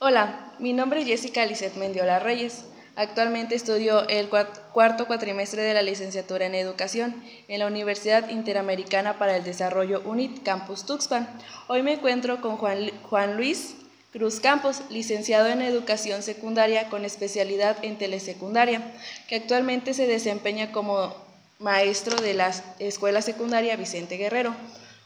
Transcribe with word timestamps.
Hola, 0.00 0.52
mi 0.60 0.74
nombre 0.74 1.00
es 1.00 1.08
Jessica 1.08 1.44
Lizeth 1.44 1.74
Mendiola 1.74 2.20
Reyes. 2.20 2.66
Actualmente 2.94 3.56
estudio 3.56 4.06
el 4.06 4.28
cuarto 4.28 5.08
cuatrimestre 5.08 5.62
de 5.62 5.74
la 5.74 5.82
licenciatura 5.82 6.46
en 6.46 6.54
Educación 6.54 7.20
en 7.48 7.58
la 7.58 7.66
Universidad 7.66 8.28
Interamericana 8.28 9.18
para 9.18 9.36
el 9.36 9.42
Desarrollo 9.42 10.00
UNIT 10.04 10.44
Campus 10.44 10.86
Tuxpan. 10.86 11.28
Hoy 11.66 11.82
me 11.82 11.94
encuentro 11.94 12.40
con 12.40 12.58
Juan, 12.58 12.92
Juan 13.10 13.36
Luis 13.36 13.74
Cruz 14.12 14.38
Campos, 14.38 14.82
licenciado 14.88 15.48
en 15.48 15.62
Educación 15.62 16.22
Secundaria 16.22 16.88
con 16.90 17.04
especialidad 17.04 17.84
en 17.84 17.98
telesecundaria, 17.98 18.94
que 19.26 19.34
actualmente 19.34 19.94
se 19.94 20.06
desempeña 20.06 20.70
como 20.70 21.12
maestro 21.58 22.14
de 22.22 22.34
la 22.34 22.52
Escuela 22.78 23.20
Secundaria 23.20 23.74
Vicente 23.74 24.16
Guerrero. 24.16 24.54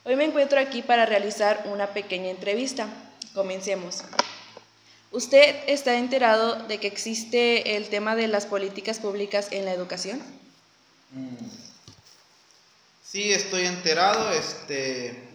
Hoy 0.05 0.17
me 0.17 0.27
encuentro 0.27 0.61
aquí 0.61 0.83
para 0.83 1.07
realizar 1.07 1.65
una 1.73 1.87
pequeña 1.95 2.29
entrevista. 2.29 2.89
Comencemos. 3.33 4.05
¿Usted 5.13 5.57
está 5.67 5.99
enterado 5.99 6.55
de 6.69 6.79
que 6.79 6.87
existe 6.87 7.77
el 7.77 7.91
tema 7.91 8.17
de 8.17 8.29
las 8.29 8.47
políticas 8.47 8.99
públicas 8.99 9.49
en 9.51 9.67
la 9.67 9.73
educación? 9.73 10.23
Mm. 11.11 11.47
Sí, 13.05 13.31
estoy 13.31 13.67
enterado. 13.67 14.33
Este, 14.33 15.33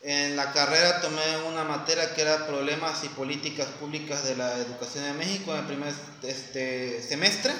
en 0.00 0.36
la 0.36 0.52
carrera 0.54 1.02
tomé 1.02 1.20
una 1.46 1.64
materia 1.64 2.14
que 2.14 2.22
era 2.22 2.46
problemas 2.46 3.04
y 3.04 3.08
políticas 3.10 3.66
públicas 3.78 4.24
de 4.24 4.36
la 4.36 4.56
educación 4.56 5.04
de 5.04 5.12
México 5.12 5.52
en 5.52 5.60
el 5.60 5.66
primer 5.66 5.92
este, 6.22 7.02
semestre. 7.02 7.52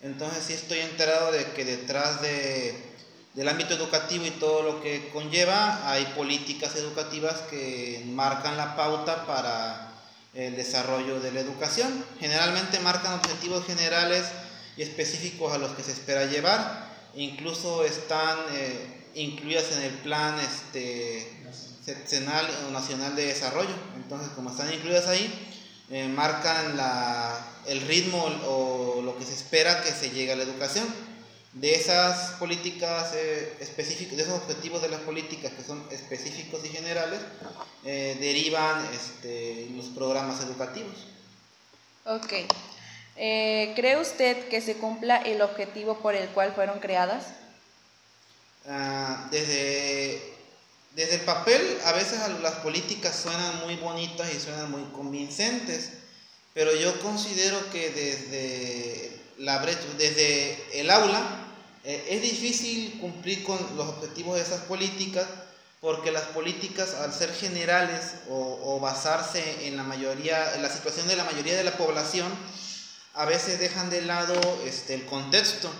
Entonces 0.00 0.44
sí 0.44 0.52
estoy 0.52 0.78
enterado 0.78 1.32
de 1.32 1.44
que 1.54 1.64
detrás 1.64 2.22
de, 2.22 2.72
del 3.34 3.48
ámbito 3.48 3.74
educativo 3.74 4.26
y 4.26 4.30
todo 4.30 4.62
lo 4.62 4.80
que 4.80 5.08
conlleva 5.08 5.90
hay 5.90 6.04
políticas 6.14 6.76
educativas 6.76 7.40
que 7.50 8.04
marcan 8.06 8.56
la 8.56 8.76
pauta 8.76 9.26
para 9.26 9.93
el 10.34 10.56
desarrollo 10.56 11.20
de 11.20 11.32
la 11.32 11.40
educación. 11.40 12.04
Generalmente 12.18 12.80
marcan 12.80 13.14
objetivos 13.14 13.64
generales 13.66 14.26
y 14.76 14.82
específicos 14.82 15.52
a 15.52 15.58
los 15.58 15.72
que 15.72 15.82
se 15.82 15.92
espera 15.92 16.26
llevar. 16.26 16.92
Incluso 17.14 17.84
están 17.84 18.38
eh, 18.52 19.10
incluidas 19.14 19.72
en 19.76 19.82
el 19.82 19.92
plan 19.98 20.38
este, 20.40 21.30
seccional 21.84 22.48
o 22.66 22.72
nacional 22.72 23.14
de 23.14 23.26
desarrollo. 23.26 23.74
Entonces, 23.96 24.30
como 24.34 24.50
están 24.50 24.72
incluidas 24.72 25.06
ahí, 25.06 25.32
eh, 25.90 26.08
marcan 26.08 26.76
la, 26.76 27.60
el 27.66 27.80
ritmo 27.82 28.24
o 28.46 29.02
lo 29.02 29.16
que 29.16 29.24
se 29.24 29.34
espera 29.34 29.82
que 29.82 29.90
se 29.90 30.10
llegue 30.10 30.32
a 30.32 30.36
la 30.36 30.42
educación. 30.42 30.86
De 31.54 31.74
esas 31.74 32.32
políticas 32.32 33.14
eh, 33.14 33.56
específicas, 33.60 34.16
de 34.16 34.24
esos 34.24 34.34
objetivos 34.34 34.82
de 34.82 34.88
las 34.88 35.00
políticas 35.00 35.52
que 35.52 35.62
son 35.62 35.86
específicos 35.90 36.64
y 36.64 36.68
generales, 36.68 37.20
eh, 37.84 38.16
derivan 38.20 38.84
este, 38.92 39.68
los 39.74 39.86
programas 39.86 40.42
educativos. 40.42 41.06
Ok. 42.04 42.32
¿Cree 43.16 43.96
usted 44.00 44.48
que 44.48 44.60
se 44.60 44.74
cumpla 44.74 45.18
el 45.18 45.40
objetivo 45.40 45.98
por 46.00 46.16
el 46.16 46.28
cual 46.30 46.52
fueron 46.52 46.80
creadas? 46.80 47.26
Ah, 48.66 49.28
desde 49.30 50.34
desde 50.94 51.16
el 51.16 51.20
papel, 51.22 51.60
a 51.84 51.92
veces 51.92 52.20
las 52.40 52.54
políticas 52.56 53.16
suenan 53.16 53.60
muy 53.64 53.74
bonitas 53.76 54.32
y 54.32 54.38
suenan 54.38 54.70
muy 54.70 54.84
convincentes, 54.92 55.90
pero 56.52 56.74
yo 56.76 57.00
considero 57.00 57.58
que 57.72 57.90
desde, 57.90 59.20
la 59.38 59.58
desde 59.98 60.80
el 60.80 60.90
aula 60.90 61.43
eh, 61.84 62.06
es 62.10 62.22
difícil 62.22 62.98
cumplir 63.00 63.44
con 63.44 63.58
los 63.76 63.88
objetivos 63.88 64.36
de 64.36 64.42
esas 64.42 64.62
políticas 64.62 65.26
porque 65.80 66.10
las 66.10 66.24
políticas 66.28 66.94
al 66.94 67.12
ser 67.12 67.30
generales 67.34 68.14
o, 68.30 68.80
basarse 68.80 69.68
en 69.68 69.76
la 69.76 69.82
mayoría 69.82 70.54
en 70.54 70.62
la 70.62 70.70
situación 70.70 71.06
de 71.08 71.16
la 71.16 71.24
mayoría 71.24 71.56
de 71.56 71.64
la 71.64 71.76
población 71.76 72.26
a 73.14 73.24
veces 73.26 73.58
dejan 73.60 73.90
de 73.90 74.02
lado 74.02 74.34
este, 74.64 74.94
el 74.94 75.04
contexto 75.06 75.70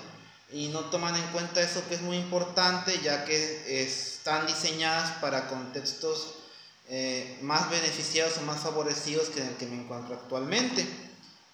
y 0.53 0.69
no 0.69 0.81
toman 0.91 1.17
en 1.17 1.27
cuenta 1.29 1.63
eso 1.63 1.83
que 1.89 1.95
es 1.95 2.03
muy 2.03 2.17
importante 2.17 2.99
ya 3.03 3.25
que 3.25 3.83
están 3.83 4.47
diseñadas 4.47 5.11
para 5.23 5.49
contextos 5.49 6.35
eh, 6.91 7.39
más 7.41 7.71
beneficiados 7.71 8.37
o 8.39 8.43
más 8.43 8.61
favorecidos 8.61 9.31
que 9.31 9.41
en 9.41 9.49
el 9.49 9.57
que 9.57 9.67
me 9.67 9.77
encuentro 9.77 10.15
actualmente. 10.15 10.87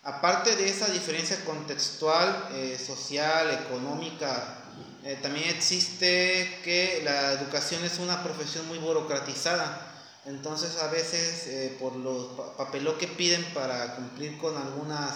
Aparte 0.02 0.56
de 0.56 0.68
esa 0.68 0.86
diferencia 0.88 1.44
contextual, 1.44 2.48
eh, 2.52 2.78
social, 2.78 3.50
económica, 3.66 4.58
eh, 5.04 5.18
también 5.22 5.48
existe 5.50 6.60
que 6.64 7.02
la 7.04 7.32
educación 7.32 7.84
es 7.84 7.98
una 7.98 8.22
profesión 8.22 8.66
muy 8.68 8.78
burocratizada. 8.78 9.86
Entonces 10.26 10.76
a 10.76 10.88
veces 10.88 11.78
por 11.78 11.96
los 11.96 12.26
papeles 12.56 12.94
que 12.94 13.08
piden 13.08 13.42
para 13.54 13.96
cumplir 13.96 14.36
con 14.36 14.54
algunas 14.56 15.14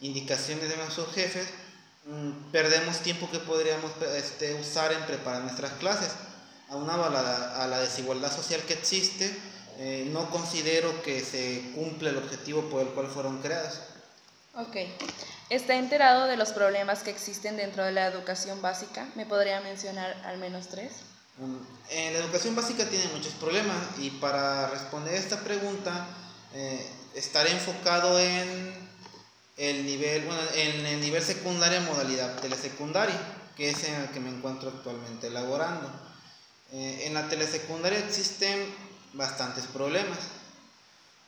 indicaciones 0.00 0.70
de 0.70 0.76
nuestros 0.78 1.12
jefes, 1.14 1.46
Mm, 2.06 2.52
perdemos 2.52 3.00
tiempo 3.00 3.28
que 3.32 3.40
podríamos 3.40 3.90
este, 4.16 4.54
usar 4.54 4.92
en 4.92 5.04
preparar 5.06 5.42
nuestras 5.42 5.72
clases. 5.72 6.12
Aunado 6.68 7.04
a 7.04 7.66
la, 7.66 7.80
desigualdad 7.80 8.34
social 8.34 8.60
que 8.62 8.74
existe, 8.74 9.28
eh, 9.78 10.08
no 10.12 10.30
considero 10.30 11.02
que 11.02 11.20
se 11.20 11.72
cumpla 11.74 12.10
el 12.10 12.18
objetivo 12.18 12.62
por 12.70 12.82
el 12.82 12.88
cual 12.88 13.08
fueron 13.08 13.42
creadas. 13.42 13.80
Ok. 14.56 14.76
¿Está 15.50 15.76
enterado 15.76 16.26
de 16.26 16.38
los 16.38 16.50
problemas 16.52 17.02
que 17.02 17.10
existen 17.10 17.58
dentro 17.58 17.84
de 17.84 17.92
la 17.92 18.06
educación 18.06 18.62
básica? 18.62 19.06
¿Me 19.14 19.26
podría 19.26 19.60
mencionar 19.60 20.16
al 20.24 20.38
menos 20.38 20.68
tres? 20.68 20.92
Mm, 21.36 21.56
en 21.90 22.12
la 22.14 22.20
educación 22.20 22.56
básica 22.56 22.86
tiene 22.86 23.06
muchos 23.12 23.34
problemas 23.34 23.76
y 23.98 24.10
para 24.10 24.68
responder 24.68 25.14
esta 25.14 25.40
pregunta 25.40 26.06
eh, 26.54 26.90
estaré 27.14 27.52
enfocado 27.52 28.18
en 28.18 28.74
el 29.58 29.84
nivel, 29.84 30.24
bueno, 30.24 30.40
en 30.54 30.86
el 30.86 31.00
nivel 31.02 31.22
secundario 31.22 31.82
modalidad 31.82 32.40
telesecundaria, 32.40 33.18
que 33.56 33.68
es 33.68 33.84
en 33.84 33.94
el 33.94 34.08
que 34.08 34.20
me 34.20 34.30
encuentro 34.30 34.70
actualmente 34.70 35.26
elaborando. 35.26 35.90
Eh, 36.72 37.04
en 37.06 37.12
la 37.12 37.28
telesecundaria 37.28 37.98
existen 37.98 38.74
bastantes 39.12 39.66
problemas. 39.66 40.18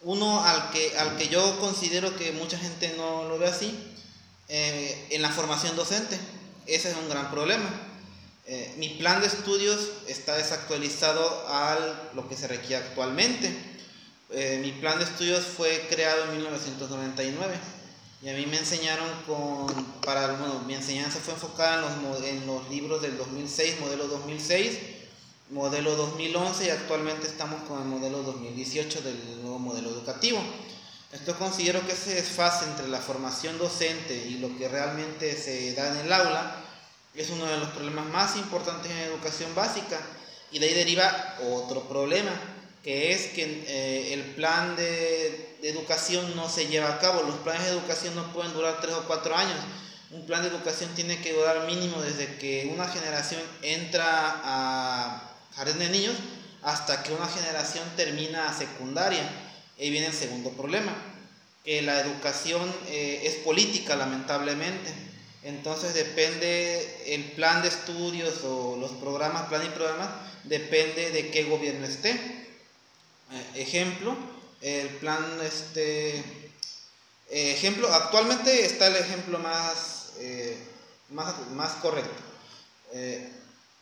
Uno 0.03 0.44
al 0.44 0.70
que, 0.70 0.97
al 0.97 1.16
que 1.16 1.28
yo 1.28 1.59
considero 1.60 2.16
que 2.16 2.32
mucha 2.32 2.59
gente 2.59 2.94
no 2.97 3.28
lo 3.28 3.38
ve 3.38 3.48
así, 3.48 3.76
eh, 4.48 5.09
en 5.10 5.22
la 5.22 5.31
formación 5.31 5.76
docente. 5.76 6.19
Ese 6.66 6.91
es 6.91 6.97
un 6.97 7.09
gran 7.09 7.31
problema. 7.31 7.69
Eh, 8.47 8.75
mi 8.78 8.91
plan 8.91 9.20
de 9.20 9.26
estudios 9.26 9.91
está 10.06 10.37
desactualizado 10.37 11.47
a 11.48 11.76
lo 12.14 12.28
que 12.28 12.37
se 12.37 12.48
requiere 12.48 12.84
actualmente. 12.84 13.53
mi 14.62 14.72
plan 14.72 14.98
de 14.98 15.04
estudios 15.04 15.44
fue 15.44 15.87
creado 15.88 16.25
en 16.25 16.37
1999 16.37 17.54
y 18.20 18.28
a 18.28 18.34
mí 18.34 18.47
me 18.47 18.58
enseñaron 18.58 19.06
con, 19.26 19.72
para, 20.04 20.32
bueno, 20.32 20.60
mi 20.66 20.75
enseñanza 20.75 21.20
fue 21.20 21.34
enfocada 21.34 21.76
en 21.76 22.03
los, 22.03 22.25
en 22.25 22.47
los 22.47 22.69
libros 22.69 23.00
del 23.00 23.16
2006, 23.16 23.78
modelo 23.81 24.08
2006, 24.08 24.78
modelo 25.50 25.94
2011 25.94 26.66
y 26.66 26.70
actualmente 26.70 27.28
estamos 27.28 27.62
con 27.62 27.81
el 27.81 27.87
modelo 27.87 28.22
2018 28.25 29.03
del 29.03 29.38
modelo 29.68 29.90
educativo. 29.90 30.40
Esto 31.12 31.38
considero 31.38 31.86
que 31.86 31.92
ese 31.92 32.14
desfase 32.14 32.64
entre 32.64 32.88
la 32.88 32.98
formación 32.98 33.56
docente 33.58 34.14
y 34.14 34.38
lo 34.38 34.56
que 34.58 34.68
realmente 34.68 35.36
se 35.36 35.72
da 35.74 35.88
en 35.88 36.06
el 36.06 36.12
aula 36.12 36.56
es 37.14 37.30
uno 37.30 37.46
de 37.46 37.58
los 37.58 37.68
problemas 37.70 38.06
más 38.06 38.36
importantes 38.36 38.90
en 38.90 38.98
educación 38.98 39.54
básica 39.54 39.98
y 40.50 40.58
de 40.58 40.66
ahí 40.66 40.74
deriva 40.74 41.36
otro 41.50 41.88
problema 41.88 42.30
que 42.82 43.12
es 43.12 43.26
que 43.28 43.64
eh, 43.66 44.14
el 44.14 44.22
plan 44.34 44.76
de, 44.76 45.58
educación 45.62 46.36
no 46.36 46.48
se 46.48 46.68
lleva 46.68 46.88
a 46.88 46.98
cabo. 47.00 47.22
Los 47.22 47.36
planes 47.38 47.64
de 47.64 47.72
educación 47.72 48.14
no 48.14 48.32
pueden 48.32 48.52
durar 48.52 48.80
tres 48.80 48.94
o 48.94 49.02
cuatro 49.08 49.34
años. 49.34 49.58
Un 50.12 50.24
plan 50.24 50.42
de 50.42 50.48
educación 50.48 50.88
tiene 50.94 51.20
que 51.20 51.32
durar 51.32 51.66
mínimo 51.66 52.00
desde 52.00 52.36
que 52.38 52.70
una 52.72 52.86
generación 52.86 53.42
entra 53.62 54.40
a 54.44 55.32
jardín 55.56 55.80
de 55.80 55.88
niños 55.88 56.14
hasta 56.62 57.02
que 57.02 57.12
una 57.12 57.26
generación 57.26 57.84
termina 57.96 58.56
secundaria. 58.56 59.28
Ahí 59.78 59.90
viene 59.90 60.08
el 60.08 60.12
segundo 60.12 60.50
problema, 60.50 60.92
que 61.64 61.82
la 61.82 62.00
educación 62.00 62.75
eh, 62.88 63.20
es 63.25 63.36
política 63.36 63.94
lamentablemente. 63.94 64.92
Entonces 65.44 65.94
depende 65.94 67.14
el 67.14 67.22
plan 67.32 67.62
de 67.62 67.69
estudios 67.69 68.42
o 68.42 68.76
los 68.76 68.90
programas, 68.92 69.48
plan 69.48 69.64
y 69.64 69.69
programas, 69.69 70.08
depende 70.44 71.10
de 71.12 71.30
qué 71.30 71.44
gobierno 71.44 71.86
esté. 71.86 72.10
Eh, 72.10 73.46
ejemplo, 73.54 74.16
el 74.62 74.88
plan, 74.96 75.25
este, 75.44 76.16
eh, 76.19 77.52
ejemplo, 77.52 77.92
actualmente 77.92 78.64
está 78.64 78.88
el 78.88 78.96
ejemplo 78.96 79.38
más, 79.38 80.14
más, 81.10 81.34
más, 81.52 81.74
correcto. 81.74 82.22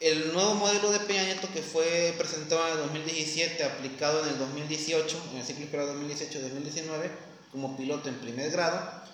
El 0.00 0.32
nuevo 0.32 0.54
modelo 0.54 0.90
de 0.90 1.00
Peña 1.00 1.24
Nieto 1.24 1.48
que 1.52 1.62
fue 1.62 2.14
presentado 2.18 2.66
en 2.66 2.72
el 2.74 2.78
2017, 2.78 3.64
aplicado 3.64 4.22
en 4.24 4.30
el 4.30 4.38
2018, 4.38 5.22
en 5.32 5.38
el 5.38 5.44
ciclo 5.44 5.64
escolar 5.64 5.88
2018-2019, 5.88 7.10
como 7.52 7.76
piloto 7.76 8.08
en 8.08 8.16
primer 8.16 8.50
grado, 8.50 9.04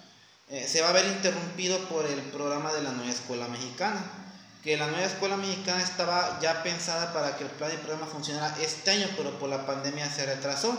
se 0.67 0.83
va 0.83 0.91
a 0.91 0.93
ver 0.93 1.07
interrumpido 1.07 1.79
por 1.89 2.05
el 2.07 2.21
programa 2.21 2.73
de 2.73 2.83
la 2.83 2.93
nueva 2.93 3.11
escuela 3.11 3.49
mexicana 3.49 4.23
que 4.63 4.77
la 4.77 4.87
nueva 4.87 5.05
escuela 5.05 5.37
mexicana 5.37 5.83
estaba 5.83 6.39
ya 6.41 6.63
pensada 6.63 7.13
para 7.13 7.37
que 7.37 7.45
el 7.45 7.51
plan 7.51 7.73
y 7.75 7.79
programa 7.79 8.07
funcionara 8.07 8.57
este 8.61 8.93
año, 8.93 9.09
pero 9.17 9.39
por 9.39 9.49
la 9.49 9.67
pandemia 9.67 10.09
se 10.09 10.25
retrasó. 10.25 10.79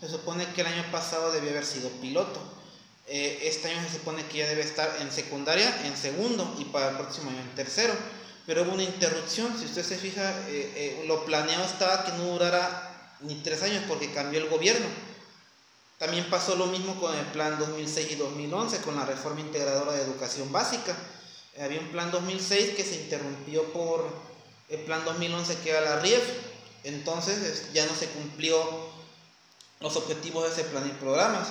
se 0.00 0.08
supone 0.08 0.46
que 0.52 0.62
el 0.62 0.66
año 0.66 0.84
pasado 0.90 1.30
debió 1.30 1.50
haber 1.50 1.64
sido 1.64 1.90
piloto. 2.00 2.40
Eh, 3.06 3.40
este 3.42 3.68
año 3.68 3.82
se 3.86 3.98
supone 3.98 4.24
que 4.26 4.38
ya 4.38 4.48
debe 4.48 4.62
estar 4.62 4.96
en 5.00 5.12
secundaria, 5.12 5.72
en 5.84 5.96
segundo 5.96 6.56
y 6.58 6.64
para 6.64 6.90
el 6.90 6.96
próximo 6.96 7.30
año 7.30 7.40
en 7.40 7.54
tercero. 7.54 7.94
Pero 8.46 8.62
hubo 8.62 8.72
una 8.72 8.82
interrupción, 8.82 9.56
si 9.58 9.66
usted 9.66 9.84
se 9.84 9.98
fija, 9.98 10.30
eh, 10.48 10.72
eh, 10.74 11.04
lo 11.06 11.24
planeado 11.24 11.64
estaba 11.64 12.04
que 12.04 12.12
no 12.12 12.24
durara 12.24 13.16
ni 13.20 13.36
tres 13.36 13.62
años 13.62 13.84
porque 13.86 14.12
cambió 14.12 14.40
el 14.40 14.48
gobierno. 14.48 14.86
También 15.98 16.30
pasó 16.30 16.56
lo 16.56 16.66
mismo 16.66 16.98
con 16.98 17.14
el 17.14 17.26
plan 17.26 17.58
2006 17.58 18.12
y 18.12 18.14
2011, 18.14 18.80
con 18.80 18.96
la 18.96 19.04
reforma 19.04 19.40
integradora 19.40 19.92
de 19.92 20.02
educación 20.02 20.50
básica. 20.50 20.96
había 21.60 21.80
un 21.80 21.88
plan 21.88 22.10
2006 22.10 22.70
que 22.74 22.84
se 22.84 23.02
interrumpió 23.02 23.64
por 23.72 24.08
el 24.70 24.80
plan 24.80 25.04
2011 25.04 25.58
que 25.58 25.70
era 25.70 25.80
la 25.82 26.00
RIEF, 26.00 26.22
entonces 26.84 27.72
ya 27.74 27.84
no 27.86 27.94
se 27.94 28.06
cumplió 28.06 28.58
los 29.80 29.96
objetivos 29.96 30.44
de 30.44 30.50
ese 30.62 30.70
plan 30.70 30.86
y 30.86 30.92
programas. 30.92 31.48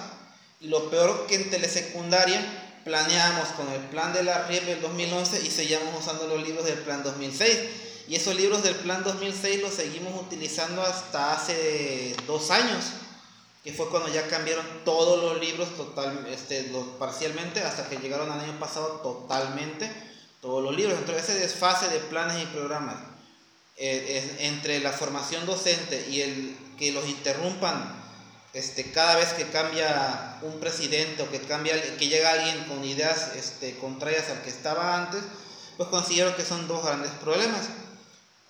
Y 0.62 0.68
lo 0.68 0.90
peor 0.90 1.28
que 1.28 1.36
en 1.36 1.50
telesecundaria 1.50 2.59
planeamos 2.84 3.50
con 3.50 3.70
el 3.72 3.82
plan 3.82 4.14
de 4.14 4.24
la 4.24 4.48
RIEP 4.48 4.66
del 4.66 4.82
2011 4.82 5.46
y 5.46 5.52
seguíamos 5.52 6.00
usando 6.00 6.28
los 6.28 6.42
libros 6.42 6.66
del 6.66 6.80
plan 6.80 7.04
2006. 7.04 7.60
Y 8.08 8.16
esos 8.16 8.36
libros 8.36 8.64
del 8.64 8.76
plan 8.76 9.04
2006 9.04 9.62
los 9.62 9.74
seguimos 9.74 10.20
utilizando 10.20 10.82
hasta 10.82 11.34
hace 11.34 12.16
dos 12.26 12.50
años, 12.50 12.86
que 13.64 13.72
fue 13.72 13.90
cuando 13.90 14.10
ya 14.10 14.28
cambiaron 14.28 14.66
todos 14.84 15.24
los 15.24 15.40
libros 15.40 15.76
total, 15.78 16.26
este, 16.32 16.72
parcialmente, 16.98 17.62
hasta 17.62 17.88
que 17.88 17.98
llegaron 17.98 18.32
al 18.32 18.40
año 18.40 18.60
pasado 18.60 19.02
totalmente 19.04 19.92
todos 20.42 20.64
los 20.64 20.76
libros. 20.76 20.98
Entonces 20.98 21.30
ese 21.30 21.40
desfase 21.40 21.88
de 21.90 22.00
planes 22.00 22.42
y 22.42 22.48
programas 22.48 22.96
eh, 23.78 24.38
entre 24.40 24.80
la 24.80 24.92
formación 24.92 25.46
docente 25.46 26.08
y 26.10 26.22
el 26.22 26.58
que 26.78 26.92
los 26.92 27.08
interrumpan 27.08 27.99
este, 28.54 28.92
cada 28.92 29.16
vez 29.16 29.34
que 29.34 29.48
cambia 29.50 30.40
un 30.42 30.60
presidente 30.60 31.22
o 31.22 31.30
que, 31.30 31.40
cambia, 31.42 31.80
que 31.98 32.08
llega 32.08 32.32
alguien 32.32 32.64
con 32.66 32.84
ideas 32.84 33.36
este, 33.36 33.78
contrarias 33.78 34.30
al 34.30 34.42
que 34.42 34.50
estaba 34.50 34.98
antes, 34.98 35.22
pues 35.78 35.90
considero 35.90 36.36
que 36.36 36.44
son 36.44 36.68
dos 36.68 36.84
grandes 36.84 37.12
problemas. 37.22 37.70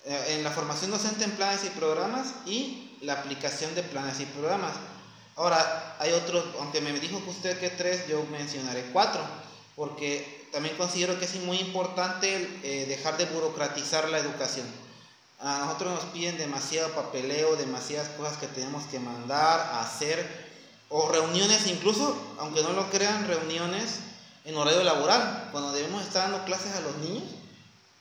Eh, 0.06 0.36
en 0.36 0.44
la 0.44 0.50
formación 0.50 0.90
docente 0.90 1.24
en 1.24 1.32
planes 1.32 1.64
y 1.64 1.68
programas 1.70 2.28
y 2.46 2.96
la 3.02 3.14
aplicación 3.14 3.74
de 3.74 3.82
planes 3.82 4.20
y 4.20 4.24
programas. 4.24 4.72
Ahora, 5.36 5.96
hay 5.98 6.12
otros, 6.12 6.44
aunque 6.58 6.80
me 6.80 6.92
dijo 6.92 7.22
que 7.22 7.30
usted 7.30 7.58
que 7.58 7.70
tres, 7.70 8.08
yo 8.08 8.24
mencionaré 8.30 8.84
cuatro, 8.92 9.20
porque 9.76 10.48
también 10.52 10.76
considero 10.76 11.18
que 11.18 11.26
es 11.26 11.34
muy 11.36 11.58
importante 11.58 12.60
eh, 12.62 12.86
dejar 12.88 13.16
de 13.18 13.26
burocratizar 13.26 14.08
la 14.08 14.18
educación 14.18 14.66
a 15.40 15.58
nosotros 15.60 15.94
nos 15.94 16.04
piden 16.12 16.36
demasiado 16.36 16.90
papeleo, 16.90 17.56
demasiadas 17.56 18.08
cosas 18.10 18.36
que 18.36 18.46
tenemos 18.46 18.84
que 18.84 18.98
mandar, 18.98 19.80
hacer, 19.80 20.50
o 20.90 21.08
reuniones 21.08 21.66
incluso, 21.66 22.14
aunque 22.38 22.62
no 22.62 22.72
lo 22.72 22.90
crean, 22.90 23.26
reuniones 23.26 24.00
en 24.44 24.56
horario 24.56 24.84
laboral, 24.84 25.48
cuando 25.52 25.72
debemos 25.72 26.02
estar 26.02 26.30
dando 26.30 26.44
clases 26.44 26.74
a 26.76 26.80
los 26.80 26.96
niños, 26.98 27.24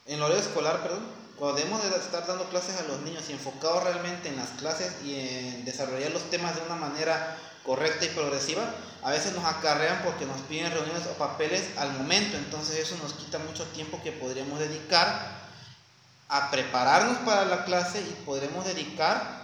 en 0.05 0.21
horario 0.21 0.41
escolar, 0.41 0.81
perdón, 0.81 1.05
cuando 1.37 1.57
debemos 1.57 1.83
estar 1.85 2.27
dando 2.27 2.49
clases 2.49 2.77
a 2.77 2.83
los 2.83 2.99
niños 3.01 3.23
y 3.29 3.33
enfocados 3.33 3.83
realmente 3.83 4.27
en 4.27 4.35
las 4.35 4.49
clases 4.51 5.01
y 5.05 5.15
en 5.15 5.65
desarrollar 5.65 6.11
los 6.11 6.29
temas 6.29 6.55
de 6.55 6.61
una 6.63 6.75
manera 6.75 7.37
correcta 7.63 8.03
y 8.03 8.09
progresiva, 8.09 8.63
a 9.01 9.11
veces 9.11 9.33
nos 9.33 9.45
acarrean 9.45 10.01
porque 10.03 10.25
nos 10.25 10.41
piden 10.41 10.71
reuniones 10.73 11.07
o 11.07 11.17
papeles 11.17 11.63
al 11.77 11.93
momento, 11.93 12.35
entonces 12.35 12.79
eso 12.79 12.97
nos 13.01 13.13
quita 13.13 13.37
mucho 13.39 13.63
tiempo 13.67 14.01
que 14.03 14.11
podríamos 14.11 14.59
dedicar 14.59 15.48
a 16.29 16.51
prepararnos 16.51 17.17
para 17.19 17.45
la 17.45 17.65
clase 17.65 17.99
y 18.01 18.23
podremos 18.23 18.63
dedicar 18.63 19.39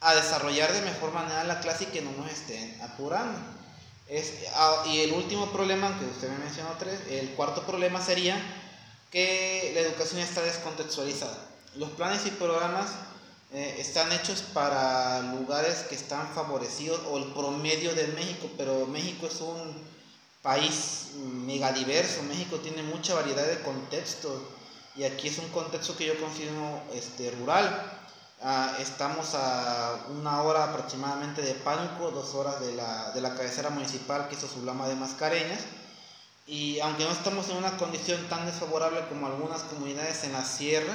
a 0.00 0.14
desarrollar 0.14 0.72
de 0.72 0.82
mejor 0.82 1.12
manera 1.12 1.44
la 1.44 1.60
clase 1.60 1.84
y 1.84 1.86
que 1.86 2.02
no 2.02 2.10
nos 2.12 2.30
estén 2.30 2.80
apurando. 2.82 3.38
Es, 4.08 4.32
ah, 4.56 4.82
y 4.86 5.00
el 5.00 5.12
último 5.12 5.52
problema, 5.52 5.96
que 5.98 6.06
usted 6.06 6.28
me 6.30 6.38
mencionó 6.38 6.70
tres, 6.78 7.00
el 7.08 7.30
cuarto 7.30 7.62
problema 7.64 8.02
sería 8.02 8.36
que 9.12 9.70
la 9.74 9.80
educación 9.80 10.20
está 10.20 10.42
descontextualizada. 10.42 11.36
Los 11.76 11.90
planes 11.90 12.26
y 12.26 12.30
programas 12.30 12.90
eh, 13.52 13.76
están 13.78 14.10
hechos 14.10 14.42
para 14.52 15.20
lugares 15.22 15.84
que 15.88 15.94
están 15.94 16.28
favorecidos 16.34 17.00
o 17.08 17.18
el 17.18 17.26
promedio 17.32 17.94
de 17.94 18.08
México, 18.08 18.50
pero 18.56 18.86
México 18.86 19.28
es 19.28 19.40
un 19.40 19.76
país 20.42 21.10
megadiverso, 21.46 22.22
México 22.24 22.56
tiene 22.56 22.82
mucha 22.82 23.14
variedad 23.14 23.46
de 23.46 23.60
contextos 23.60 24.40
y 24.96 25.04
aquí 25.04 25.28
es 25.28 25.38
un 25.38 25.48
contexto 25.48 25.96
que 25.96 26.06
yo 26.06 26.20
considero 26.20 26.82
este, 26.92 27.30
rural. 27.30 27.98
Ah, 28.42 28.76
estamos 28.80 29.34
a 29.34 30.06
una 30.08 30.42
hora 30.42 30.64
aproximadamente 30.64 31.42
de 31.42 31.54
Pánuco, 31.54 32.10
dos 32.10 32.34
horas 32.34 32.60
de 32.60 32.74
la, 32.74 33.10
de 33.12 33.20
la 33.20 33.34
cabecera 33.34 33.70
municipal 33.70 34.28
que 34.28 34.34
es 34.34 34.56
lama 34.58 34.88
de 34.88 34.96
Mascareñas. 34.96 35.60
Y 36.46 36.80
aunque 36.80 37.04
no 37.04 37.12
estamos 37.12 37.48
en 37.50 37.58
una 37.58 37.76
condición 37.76 38.28
tan 38.28 38.46
desfavorable 38.46 39.06
como 39.08 39.26
algunas 39.26 39.62
comunidades 39.62 40.24
en 40.24 40.32
la 40.32 40.44
sierra, 40.44 40.94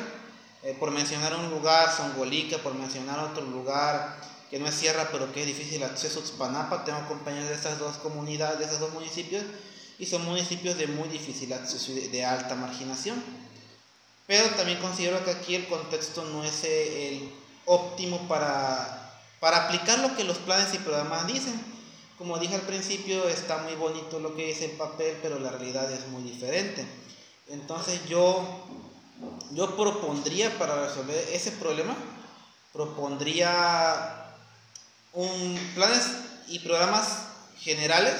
eh, 0.64 0.76
por 0.80 0.92
mencionar 0.92 1.36
un 1.36 1.50
lugar, 1.52 1.96
Songolica, 1.96 2.58
por 2.58 2.74
mencionar 2.74 3.20
otro 3.20 3.46
lugar 3.46 4.18
que 4.50 4.60
no 4.60 4.68
es 4.68 4.76
sierra 4.76 5.10
pero 5.12 5.32
que 5.32 5.42
es 5.42 5.48
difícil 5.48 5.84
acceso, 5.84 6.22
Tzpanapa, 6.22 6.84
tengo 6.84 7.08
compañeros 7.08 7.50
de 7.50 7.56
esas 7.56 7.80
dos 7.80 7.98
comunidades, 7.98 8.60
de 8.60 8.66
esos 8.66 8.80
dos 8.80 8.94
municipios, 8.94 9.44
y 9.98 10.06
son 10.06 10.26
municipios 10.26 10.78
de 10.78 10.88
muy 10.88 11.08
difícil 11.10 11.54
acceso 11.54 11.92
y 11.92 12.08
de 12.08 12.26
alta 12.26 12.56
marginación. 12.56 13.45
Pero 14.28 14.50
también 14.56 14.80
considero 14.80 15.24
que 15.24 15.32
aquí 15.32 15.56
el 15.56 15.68
contexto 15.68 16.24
no 16.26 16.44
es 16.44 16.64
el 16.64 17.32
óptimo 17.66 18.28
para, 18.28 19.20
para 19.40 19.66
aplicar 19.66 20.00
lo 20.00 20.16
que 20.16 20.24
los 20.24 20.38
planes 20.40 20.74
y 20.74 20.80
programas 20.80 21.28
dicen. 21.28 21.54
Como 22.18 22.40
dije 22.40 22.56
al 22.56 22.62
principio, 22.62 23.28
está 23.28 23.58
muy 23.58 23.76
bonito 23.76 24.20
lo 24.20 24.36
que 24.36 24.48
dice 24.48 24.66
el 24.66 24.72
papel, 24.72 25.18
pero 25.22 25.38
la 25.40 25.52
realidad 25.52 25.92
es 25.92 26.08
muy 26.08 26.24
diferente. 26.24 26.86
Entonces 27.50 28.00
yo, 28.08 28.44
yo 29.52 29.76
propondría 29.76 30.58
para 30.58 30.88
resolver 30.88 31.28
ese 31.32 31.52
problema, 31.52 31.96
propondría 32.74 34.34
un, 35.14 35.60
planes 35.76 36.08
y 36.48 36.60
programas 36.60 37.26
generales 37.60 38.16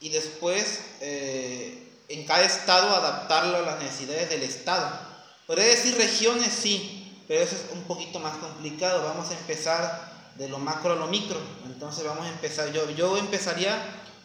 y 0.00 0.08
después 0.08 0.80
eh, 1.00 1.81
en 2.12 2.26
cada 2.26 2.44
estado 2.44 2.90
adaptarlo 2.90 3.56
a 3.56 3.62
las 3.62 3.78
necesidades 3.82 4.28
del 4.28 4.42
estado. 4.42 4.90
Podría 5.46 5.66
decir 5.66 5.96
regiones, 5.96 6.52
sí, 6.52 7.24
pero 7.26 7.42
eso 7.42 7.56
es 7.56 7.72
un 7.72 7.82
poquito 7.84 8.18
más 8.20 8.36
complicado. 8.36 9.02
Vamos 9.02 9.30
a 9.30 9.38
empezar 9.38 10.12
de 10.36 10.48
lo 10.48 10.58
macro 10.58 10.92
a 10.92 10.96
lo 10.96 11.06
micro. 11.06 11.38
Entonces 11.64 12.04
vamos 12.04 12.26
a 12.26 12.30
empezar, 12.30 12.70
yo, 12.72 12.88
yo 12.90 13.16
empezaría 13.16 13.76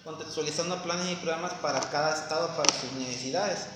contextualizando 0.03 0.81
planes 0.83 1.11
y 1.11 1.15
programas 1.15 1.53
para 1.55 1.79
cada 1.79 2.15
estado, 2.15 2.49
para 2.55 2.73
sus 2.73 2.91
necesidades. 2.93 3.67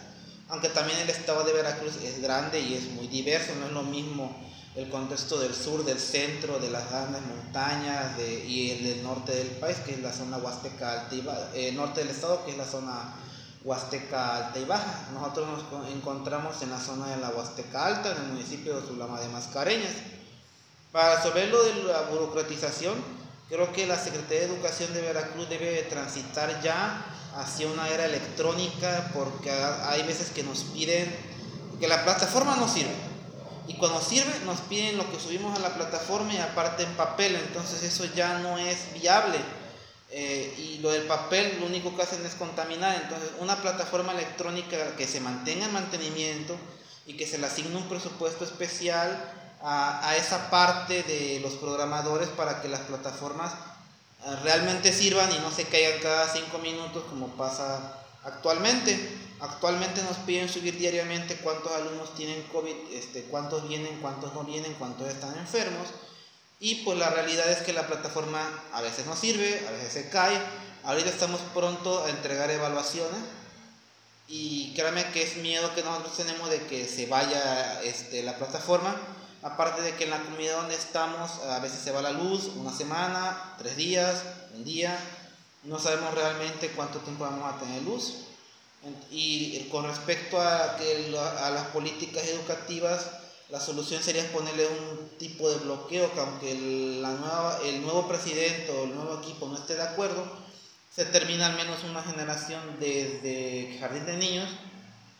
Aunque 0.50 0.70
también 0.70 1.00
el 1.00 1.10
estado 1.10 1.44
de 1.44 1.53
Veracruz 1.53 1.96
es 2.03 2.22
grande 2.22 2.60
y 2.60 2.74
es 2.74 2.84
muy 2.91 3.08
diverso, 3.08 3.53
no 3.60 3.68
es 3.68 3.72
lo 3.72 3.84
mismo 3.84 4.36
el 4.75 4.89
contexto 4.89 5.39
del 5.39 5.53
sur, 5.53 5.84
del 5.84 6.00
centro, 6.00 6.60
de 6.60 6.70
las 6.70 6.89
grandes 6.89 7.22
montañas 7.22 8.18
y 8.20 8.72
el 8.72 8.84
del 8.84 9.03
norte 9.03 9.34
del 9.34 9.50
país, 9.50 9.77
que 9.86 9.94
es 9.94 10.00
la 10.00 10.13
zona 10.13 10.38
huasteca 10.38 11.01
altiva, 11.01 11.50
el 11.53 11.75
norte 11.75 12.01
del 12.01 12.10
estado, 12.10 12.46
que 12.46 12.51
es 12.51 12.58
la 12.58 12.65
zona 12.65 13.13
Huasteca 13.63 14.38
Alta 14.38 14.60
y 14.60 14.65
Baja. 14.65 15.10
Nosotros 15.13 15.48
nos 15.72 15.91
encontramos 15.91 16.62
en 16.62 16.72
la 16.72 16.80
zona 16.80 17.08
de 17.08 17.18
la 17.18 17.30
Huasteca 17.30 17.86
Alta, 17.86 18.12
en 18.12 18.18
el 18.18 18.27
municipio 18.30 18.80
de 18.80 18.88
Sulama 18.88 19.20
de 19.20 19.30
Mascareñas. 19.30 19.94
Para 20.91 21.18
resolver 21.18 21.50
lo 21.50 21.63
de 21.63 21.84
la 21.84 22.01
burocratización, 22.01 22.96
creo 23.50 23.72
que 23.72 23.86
la 23.88 23.98
Secretaría 23.98 24.41
de 24.41 24.53
Educación 24.53 24.94
de 24.94 25.01
Veracruz 25.01 25.48
debe 25.48 25.84
transitar 25.84 26.62
ya 26.62 27.06
hacia 27.38 27.68
una 27.68 27.88
era 27.88 28.06
electrónica 28.06 29.10
porque 29.13 29.51
hay 29.51 30.03
veces 30.03 30.32
que 30.32 30.44
nos 30.44 30.63
piden 30.63 31.15
que 31.80 31.88
la 31.88 32.03
plataforma 32.03 32.56
no 32.58 32.68
sirve. 32.68 32.94
Y 33.68 33.75
cuando 33.75 34.01
sirve 34.01 34.34
nos 34.46 34.60
piden 34.62 34.98
lo 34.98 35.10
que 35.10 35.20
subimos 35.20 35.58
a 35.58 35.62
la 35.62 35.75
plataforma 35.75 36.34
y 36.34 36.38
aparte 36.39 36.84
en 36.84 36.94
papel, 36.96 37.36
entonces 37.36 37.84
eso 37.84 38.06
ya 38.06 38.39
no 38.39 38.58
es 38.58 38.94
viable 38.94 39.39
eh, 40.12 40.53
y 40.58 40.77
lo 40.80 40.91
del 40.91 41.03
papel 41.03 41.58
lo 41.60 41.68
único 41.68 41.96
que 41.96 42.03
hacen 42.03 42.25
es 42.25 42.36
contaminar. 42.36 43.01
Entonces, 43.01 43.30
una 43.39 43.62
plataforma 43.62 44.12
electrónica 44.12 44.96
que 44.98 45.08
se 45.08 45.22
mantenga 45.22 45.65
en 45.65 45.74
mantenimiento 45.74 46.58
y 47.06 47.15
que 47.15 47.25
se 47.25 47.38
le 47.38 47.48
asigne 47.48 47.75
un 47.75 47.88
presupuesto 47.88 48.44
especial 48.44 49.34
a, 49.62 50.08
a 50.08 50.18
esa 50.18 50.50
parte 50.50 51.03
de 51.03 51.39
los 51.41 51.53
programadores 51.53 52.30
para 52.30 52.62
que 52.62 52.68
las 52.68 52.82
plataformas 52.82 53.53
eh, 54.25 54.36
realmente 54.44 54.94
sirvan 54.94 55.32
y 55.32 55.39
no 55.39 55.50
se 55.50 55.65
caigan 55.65 56.00
cada 56.01 56.27
cinco 56.27 56.60
minutos 56.60 57.03
como 57.10 57.30
pasa 57.30 57.98
actualmente. 58.24 59.18
Actualmente 59.39 60.03
nos 60.03 60.18
piden 60.18 60.50
subir 60.50 60.77
diariamente 60.77 61.38
cuántos 61.38 61.72
alumnos 61.72 62.13
tienen 62.15 62.44
COVID, 62.51 62.75
este, 62.94 63.24
cuántos 63.24 63.68
vienen, 63.68 64.00
cuántos 64.00 64.34
no 64.34 64.44
vienen, 64.44 64.75
cuántos 64.75 65.08
están 65.08 65.36
enfermos. 65.38 65.88
Y 66.63 66.75
pues 66.86 66.96
la 67.00 67.10
realidad 67.10 67.50
es 67.50 67.63
que 67.63 67.74
la 67.74 67.88
plataforma 67.88 68.48
a 68.72 68.82
veces 68.82 69.08
no 69.08 69.15
sirve, 69.15 69.65
a 69.68 69.72
veces 69.72 69.94
se 69.94 70.10
cae. 70.10 70.39
Ahorita 70.84 71.10
estamos 71.10 71.41
pronto 71.56 72.03
a 72.03 72.10
entregar 72.12 72.51
evaluaciones 72.51 73.20
y 74.27 74.72
créanme 74.75 75.10
que 75.12 75.24
es 75.24 75.38
miedo 75.38 75.74
que 75.74 75.82
nosotros 75.82 76.15
tenemos 76.15 76.51
de 76.51 76.60
que 76.68 76.88
se 76.88 77.08
vaya 77.08 77.82
este, 77.82 78.22
la 78.22 78.38
plataforma, 78.38 78.96
aparte 79.41 79.82
de 79.82 79.96
que 79.96 80.03
en 80.03 80.12
la 80.12 80.22
comunidad 80.22 80.58
donde 80.58 80.75
estamos 80.75 81.32
a 81.50 81.58
veces 81.58 81.82
se 81.82 81.91
va 81.91 82.03
la 82.03 82.12
luz, 82.12 82.51
una 82.56 82.72
semana, 82.72 83.56
tres 83.58 83.75
días, 83.75 84.22
un 84.53 84.63
día, 84.63 84.96
no 85.63 85.80
sabemos 85.80 86.13
realmente 86.13 86.70
cuánto 86.75 87.00
tiempo 87.00 87.24
vamos 87.24 87.56
a 87.56 87.60
tener 87.60 87.82
luz. 87.82 88.27
Y 89.10 89.68
con 89.72 89.86
respecto 89.86 90.39
a, 90.39 90.77
que, 90.77 91.18
a 91.18 91.50
las 91.50 91.65
políticas 91.68 92.24
educativas, 92.25 93.08
la 93.51 93.60
solución 93.60 94.01
sería 94.01 94.31
ponerle 94.31 94.65
un 94.65 95.10
tipo 95.17 95.50
de 95.50 95.58
bloqueo 95.58 96.13
que 96.13 96.20
aunque 96.22 96.51
el, 96.53 97.01
la 97.01 97.12
nueva, 97.12 97.60
el 97.65 97.81
nuevo 97.81 98.08
presidente 98.08 98.72
o 98.72 98.86
el 98.86 98.96
nuevo 98.96 99.20
equipo 99.22 99.48
no 99.48 99.58
esté 99.58 99.75
de 99.75 99.84
acuerdo, 99.84 100.25
se 100.89 101.03
termina 101.05 101.48
al 101.48 101.55
menos 101.55 101.84
una 101.84 102.01
generación 102.01 102.62
desde 102.79 103.77
jardín 103.79 104.05
de 104.05 104.17
niños 104.17 104.50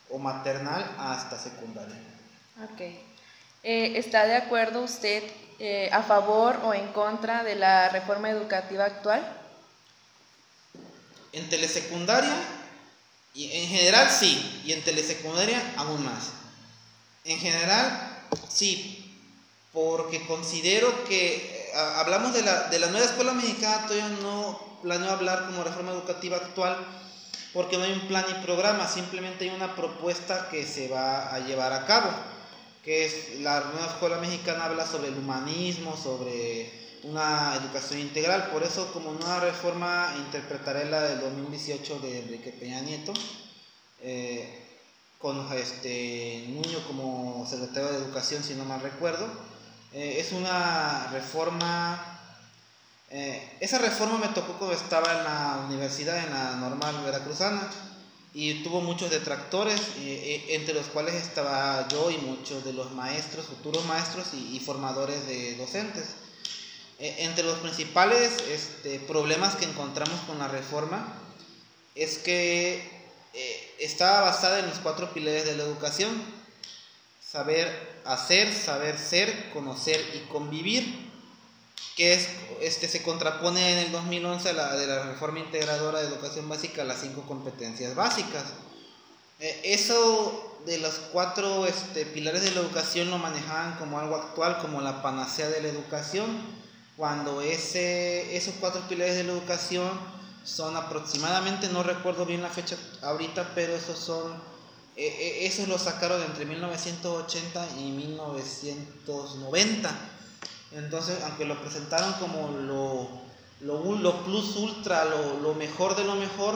o 0.10 0.18
maternal 0.18 0.96
hasta 0.98 1.38
secundaria. 1.38 1.98
Ok. 2.64 2.82
Eh, 3.64 3.98
¿Está 3.98 4.26
de 4.26 4.38
acuerdo 4.38 4.82
usted 4.82 5.24
eh, 5.60 5.90
a 5.92 6.02
favor 6.02 6.62
o 6.64 6.74
en 6.74 6.88
contra 6.94 7.44
de 7.44 7.56
la 7.56 7.90
reforma 7.90 8.30
educativa 8.30 8.86
actual? 8.86 9.22
En 11.34 11.50
telesecundaria, 11.50 12.34
y 13.34 13.52
en 13.52 13.68
general 13.68 14.10
sí, 14.10 14.62
y 14.66 14.72
en 14.72 14.82
telesecundaria 14.84 15.62
aún 15.78 16.04
más. 16.04 16.32
En 17.24 17.38
general, 17.38 18.11
sí, 18.50 19.20
porque 19.74 20.26
considero 20.26 21.06
que 21.06 21.36
eh, 21.36 21.72
hablamos 21.74 22.34
de 22.34 22.44
la, 22.44 22.70
de 22.70 22.80
la 22.80 22.88
nueva 22.88 23.06
escuela 23.06 23.34
mexicana, 23.34 23.86
todavía 23.88 24.10
no 24.22 24.80
planeo 24.82 25.12
hablar 25.12 25.46
como 25.46 25.64
reforma 25.64 25.92
educativa 25.92 26.38
actual, 26.38 26.78
porque 27.54 27.78
no 27.78 27.84
hay 27.84 27.92
un 27.94 28.08
plan 28.08 28.26
y 28.30 28.46
programa, 28.46 28.88
simplemente 28.88 29.46
hay 29.46 29.56
una 29.56 29.76
propuesta 29.76 30.50
que 30.50 30.66
se 30.66 30.88
va 30.88 31.34
a 31.34 31.40
llevar 31.40 31.74
a 31.74 31.86
cabo, 31.86 32.10
que 32.84 33.06
es 33.06 33.40
la 33.42 33.62
nueva 33.72 33.88
escuela 33.88 34.18
mexicana 34.18 34.66
habla 34.66 34.86
sobre 34.86 35.10
el 35.10 35.18
humanismo, 35.18 35.96
sobre 35.98 36.82
una 37.04 37.56
educación 37.56 38.00
integral, 38.00 38.50
por 38.52 38.64
eso 38.64 38.92
como 38.94 39.12
nueva 39.14 39.40
reforma 39.40 40.14
interpretaré 40.18 40.86
la 40.86 41.02
del 41.02 41.20
2018 41.22 42.00
de 42.00 42.20
Enrique 42.20 42.52
Peña 42.52 42.82
Nieto, 42.82 43.14
eh, 44.02 44.61
con 45.22 45.52
este 45.54 46.46
Nuño 46.50 46.84
como 46.88 47.46
secretario 47.48 47.92
de 47.92 47.98
Educación, 47.98 48.44
si 48.44 48.56
no 48.56 48.66
mal 48.66 48.82
recuerdo. 48.82 49.28
Eh, 49.94 50.18
es 50.20 50.32
una 50.32 51.08
reforma 51.12 52.08
eh, 53.14 53.58
esa 53.60 53.78
reforma 53.78 54.18
me 54.18 54.30
tocó 54.30 54.54
cuando 54.54 54.74
estaba 54.74 55.12
en 55.18 55.24
la 55.26 55.66
universidad, 55.68 56.18
en 56.18 56.30
la 56.30 56.56
normal 56.56 57.04
veracruzana, 57.04 57.70
y 58.34 58.64
tuvo 58.64 58.80
muchos 58.80 59.12
detractores, 59.12 59.82
eh, 59.98 60.46
entre 60.52 60.74
los 60.74 60.86
cuales 60.86 61.16
estaba 61.16 61.90
yo 61.90 62.10
y 62.10 62.18
muchos 62.20 62.64
de 62.64 62.72
los 62.72 62.92
maestros, 62.94 63.48
futuros 63.48 63.86
maestros 63.86 64.28
y, 64.34 64.58
formadores 64.62 65.28
de 65.28 65.58
docentes. 65.58 66.16
entre 67.00 67.44
los 67.44 67.58
principales 67.60 68.32
este, 68.48 69.00
problemas 69.00 69.56
que 69.56 69.66
encontramos 69.66 70.22
con 70.22 70.38
la 70.38 70.48
reforma 70.48 71.14
es 71.96 72.20
que 72.20 73.01
estaba 73.80 74.22
basada 74.22 74.60
en 74.60 74.68
los 74.68 74.80
cuatro 74.80 75.14
pilares 75.14 75.46
de 75.46 75.56
la 75.56 75.64
educación, 75.64 76.10
saber 77.22 78.02
hacer, 78.06 78.54
saber 78.54 78.98
ser, 78.98 79.52
conocer 79.52 80.00
y 80.16 80.20
convivir 80.32 81.12
que 81.96 82.14
es, 82.14 82.30
este, 82.62 82.88
se 82.88 83.04
contrapone 83.04 83.74
en 83.74 83.78
el 83.80 83.92
2011 83.92 84.50
a 84.50 84.54
la, 84.54 84.76
de 84.76 84.88
la 84.88 85.04
reforma 85.04 85.40
integradora 85.40 86.00
de 86.00 86.08
educación 86.08 86.48
básica 86.48 86.84
a 86.84 86.86
las 86.86 87.02
cinco 87.02 87.24
competencias 87.24 87.96
básicas. 87.96 88.44
Eh, 89.40 89.62
eso 89.66 90.60
de 90.66 90.78
los 90.78 90.94
cuatro 91.12 91.66
este, 91.66 92.06
pilares 92.06 92.44
de 92.44 92.52
la 92.52 92.62
educación 92.62 93.10
lo 93.10 93.18
manejaban 93.18 93.78
como 93.78 94.00
algo 94.00 94.16
actual, 94.16 94.60
como 94.60 94.82
la 94.82 95.02
panacea 95.02 95.50
de 95.50 95.62
la 95.62 95.68
educación, 95.68 96.28
cuando 96.96 97.42
ese, 97.42 98.36
esos 98.36 98.54
cuatro 98.60 98.82
pilares 98.88 99.16
de 99.16 99.24
la 99.24 99.34
educación 99.34 99.90
son 100.44 100.76
aproximadamente, 100.76 101.70
no 101.70 101.84
recuerdo 101.84 102.26
bien 102.26 102.42
la 102.42 102.50
fecha 102.50 102.76
ahorita, 103.02 103.52
pero 103.56 103.76
esos 103.76 104.00
son, 104.00 104.34
eh, 104.96 105.40
esos 105.42 105.68
los 105.68 105.82
sacaron 105.82 106.24
entre 106.24 106.46
1980 106.46 107.68
y 107.80 107.92
1990 107.92 110.12
entonces, 110.72 111.22
aunque 111.24 111.46
lo 111.46 111.62
presentaron 111.62 112.14
como 112.14 112.50
lo, 112.50 113.10
lo, 113.62 114.24
plus 114.24 114.56
ultra, 114.56 115.06
lo, 115.06 115.54
mejor 115.54 115.96
de 115.96 116.06
lo 116.06 116.16
mejor, 116.16 116.56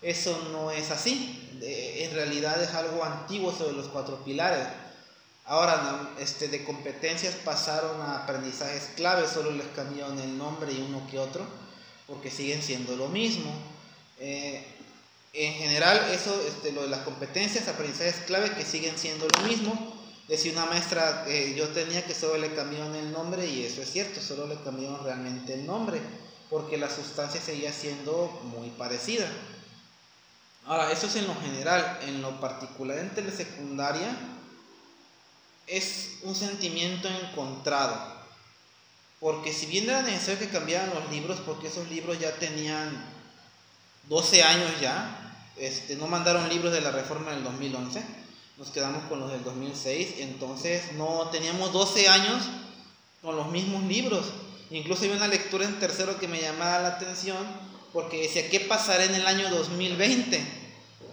eso 0.00 0.38
no 0.52 0.70
es 0.70 0.90
así. 0.90 1.58
en 1.60 2.14
realidad 2.14 2.62
es 2.62 2.74
algo 2.74 3.04
antiguo 3.04 3.52
sobre 3.52 3.72
los 3.72 3.88
cuatro 3.88 4.22
pilares. 4.24 4.66
Ahora, 5.44 6.10
este, 6.20 6.48
de 6.48 6.64
competencias 6.64 7.34
pasaron 7.36 8.00
a 8.02 8.22
aprendizajes 8.22 8.90
claves, 8.96 9.30
solo 9.30 9.50
les 9.50 9.66
cambiaron 9.68 10.18
el 10.18 10.36
nombre 10.36 10.72
y 10.72 10.80
uno 10.80 11.06
que 11.10 11.18
otro, 11.18 11.42
porque 12.08 12.30
siguen 12.30 12.62
siendo 12.62 12.96
lo 12.96 13.08
mismo. 13.08 13.52
Eh, 14.18 14.64
en 15.34 15.54
general, 15.54 16.10
eso, 16.10 16.42
este, 16.48 16.72
lo 16.72 16.82
de 16.82 16.88
las 16.88 17.02
competencias, 17.02 17.68
aprendizajes 17.68 18.24
clave 18.26 18.54
que 18.54 18.64
siguen 18.64 18.98
siendo 18.98 19.28
lo 19.28 19.42
mismo, 19.46 19.98
Decía 20.28 20.52
una 20.52 20.66
maestra, 20.66 21.24
que 21.24 21.54
yo 21.54 21.68
tenía 21.70 22.04
que 22.04 22.14
solo 22.14 22.36
le 22.36 22.54
cambiaron 22.54 22.94
el 22.94 23.10
nombre 23.12 23.46
y 23.46 23.64
eso 23.64 23.80
es 23.80 23.90
cierto, 23.90 24.20
solo 24.20 24.46
le 24.46 24.60
cambiaron 24.60 25.02
realmente 25.02 25.54
el 25.54 25.64
nombre, 25.64 26.02
porque 26.50 26.76
la 26.76 26.90
sustancia 26.90 27.40
seguía 27.40 27.72
siendo 27.72 28.28
muy 28.44 28.68
parecida. 28.68 29.26
Ahora, 30.66 30.92
eso 30.92 31.06
es 31.06 31.16
en 31.16 31.26
lo 31.26 31.34
general, 31.34 32.00
en 32.02 32.20
lo 32.20 32.38
particular 32.40 32.98
en 32.98 33.08
telesecundaria, 33.14 34.14
es 35.66 36.18
un 36.22 36.34
sentimiento 36.34 37.08
encontrado, 37.08 38.17
porque 39.20 39.52
si 39.52 39.66
bien 39.66 39.88
era 39.88 40.02
necesario 40.02 40.38
que 40.38 40.48
cambiaran 40.48 40.90
los 40.94 41.10
libros, 41.10 41.40
porque 41.44 41.68
esos 41.68 41.88
libros 41.90 42.18
ya 42.20 42.32
tenían 42.36 43.04
12 44.08 44.42
años 44.42 44.70
ya, 44.80 45.36
este, 45.56 45.96
no 45.96 46.06
mandaron 46.06 46.48
libros 46.48 46.72
de 46.72 46.80
la 46.80 46.92
reforma 46.92 47.32
del 47.32 47.42
2011, 47.42 48.00
nos 48.56 48.70
quedamos 48.70 49.04
con 49.04 49.20
los 49.20 49.30
del 49.30 49.42
2006, 49.44 50.14
entonces 50.18 50.92
no 50.94 51.28
teníamos 51.30 51.72
12 51.72 52.08
años 52.08 52.44
con 53.22 53.36
los 53.36 53.50
mismos 53.50 53.84
libros. 53.84 54.26
Incluso 54.70 55.04
hay 55.04 55.10
una 55.10 55.28
lectura 55.28 55.64
en 55.64 55.78
tercero 55.78 56.18
que 56.18 56.28
me 56.28 56.40
llamaba 56.40 56.80
la 56.80 56.88
atención 56.88 57.38
porque 57.92 58.22
decía, 58.22 58.48
¿qué 58.50 58.60
pasará 58.60 59.04
en 59.04 59.14
el 59.14 59.26
año 59.26 59.48
2020? 59.50 60.40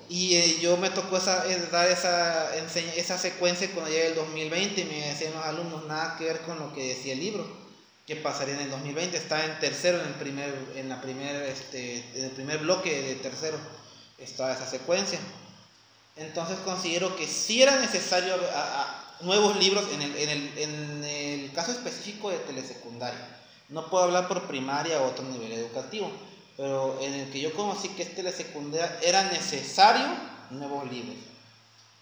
Y 0.10 0.36
eh, 0.36 0.60
yo 0.62 0.78
me 0.78 0.90
tocó 0.90 1.18
esa, 1.18 1.50
eh, 1.52 1.68
dar 1.72 1.90
esa, 1.90 2.56
esa 2.56 3.18
secuencia 3.18 3.72
cuando 3.72 3.90
llegué 3.90 4.08
el 4.08 4.16
2020 4.16 4.82
y 4.82 4.86
me 4.86 5.08
decían 5.08 5.34
los 5.34 5.46
alumnos, 5.46 5.86
nada 5.88 6.16
que 6.18 6.26
ver 6.26 6.42
con 6.42 6.60
lo 6.60 6.74
que 6.74 6.90
decía 6.90 7.14
el 7.14 7.20
libro. 7.20 7.65
¿Qué 8.06 8.16
pasaría 8.16 8.54
en 8.54 8.62
el 8.62 8.70
2020? 8.70 9.18
Está 9.18 9.46
en 9.46 9.60
tercero, 9.60 10.00
en 10.00 10.08
el 10.08 10.14
primer, 10.14 10.54
en 10.76 10.90
la 10.90 11.02
primer, 11.02 11.36
este, 11.44 12.06
en 12.14 12.26
el 12.26 12.32
primer 12.32 12.60
bloque 12.60 13.02
de 13.02 13.16
tercero, 13.16 13.58
está 14.20 14.54
esa 14.54 14.68
secuencia. 14.68 15.20
Entonces 16.16 16.58
considero 16.60 17.16
que 17.16 17.26
sí 17.26 17.64
era 17.64 17.80
necesario 17.80 18.36
nuevos 19.22 19.58
libros 19.58 19.86
en 19.92 20.04
el, 20.04 20.16
en, 20.18 20.30
el, 20.30 20.58
en 20.58 21.04
el, 21.04 21.54
caso 21.54 21.72
específico 21.72 22.30
de 22.30 22.38
telesecundaria. 22.38 23.40
No 23.70 23.90
puedo 23.90 24.04
hablar 24.04 24.28
por 24.28 24.44
primaria 24.44 25.02
o 25.02 25.08
otro 25.08 25.26
nivel 25.26 25.52
educativo, 25.52 26.12
pero 26.56 27.00
en 27.02 27.12
el 27.12 27.32
que 27.32 27.42
yo 27.42 27.54
conocí 27.56 27.90
que 27.90 28.04
es 28.04 28.16
telesecundaria 28.16 29.00
era 29.02 29.24
necesario 29.32 30.06
nuevos 30.52 30.90
libros. 30.92 31.16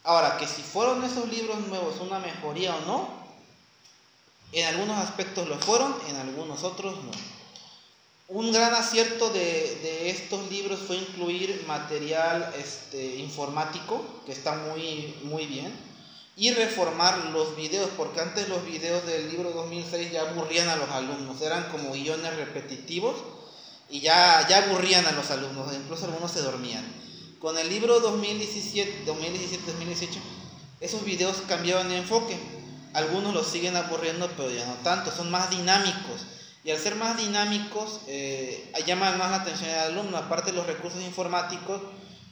Ahora, 0.03 0.35
que 0.37 0.47
si 0.47 0.61
fueron 0.63 1.01
esos 1.05 1.29
libros 1.29 1.65
nuevos 1.67 2.01
una 2.01 2.19
mejoría 2.19 2.75
o 2.75 2.81
no, 2.81 3.22
en 4.53 4.67
algunos 4.67 4.97
aspectos 4.97 5.47
lo 5.47 5.57
fueron, 5.59 5.95
en 6.09 6.15
algunos 6.15 6.63
otros 6.63 6.95
no. 7.03 7.11
Un 8.27 8.51
gran 8.51 8.73
acierto 8.73 9.29
de, 9.29 10.09
estos 10.09 10.49
libros 10.49 10.79
fue 10.87 10.97
incluir 10.97 11.65
material 11.67 12.53
este, 12.57 13.17
informático, 13.17 14.03
que 14.25 14.31
está 14.31 14.55
muy, 14.55 15.15
muy 15.23 15.45
bien, 15.45 15.73
y 16.35 16.51
reformar 16.51 17.17
los 17.31 17.55
videos, 17.55 17.89
porque 17.95 18.21
antes 18.21 18.49
los 18.49 18.65
videos 18.65 19.05
del 19.05 19.29
libro 19.29 19.51
2006 19.51 20.11
ya 20.11 20.21
aburrían 20.21 20.69
a 20.69 20.77
los 20.77 20.89
alumnos, 20.89 21.41
eran 21.41 21.69
como 21.69 21.91
guiones 21.91 22.35
repetitivos 22.35 23.15
y 23.89 23.99
ya, 23.99 24.47
ya 24.47 24.63
aburrían 24.63 25.05
a 25.05 25.11
los 25.11 25.29
alumnos, 25.29 25.71
incluso 25.73 26.05
algunos 26.05 26.31
se 26.31 26.41
dormían. 26.41 26.83
Con 27.39 27.57
el 27.57 27.69
libro 27.69 27.99
2017, 27.99 29.05
2017-2018, 29.05 30.07
esos 30.79 31.03
videos 31.03 31.43
cambiaron 31.47 31.89
de 31.89 31.97
enfoque. 31.97 32.37
Algunos 32.93 33.33
los 33.33 33.47
siguen 33.47 33.75
aburriendo, 33.75 34.29
pero 34.37 34.51
ya 34.51 34.65
no 34.65 34.75
tanto, 34.83 35.11
son 35.11 35.31
más 35.31 35.49
dinámicos 35.49 36.25
y 36.63 36.71
al 36.71 36.77
ser 36.77 36.95
más 36.95 37.17
dinámicos, 37.17 37.99
eh, 38.07 38.71
llaman 38.85 39.17
más 39.17 39.31
la 39.31 39.37
atención 39.37 39.69
del 39.69 39.79
alumno. 39.79 40.17
Aparte 40.17 40.53
los 40.53 40.65
recursos 40.65 41.01
informáticos, 41.01 41.81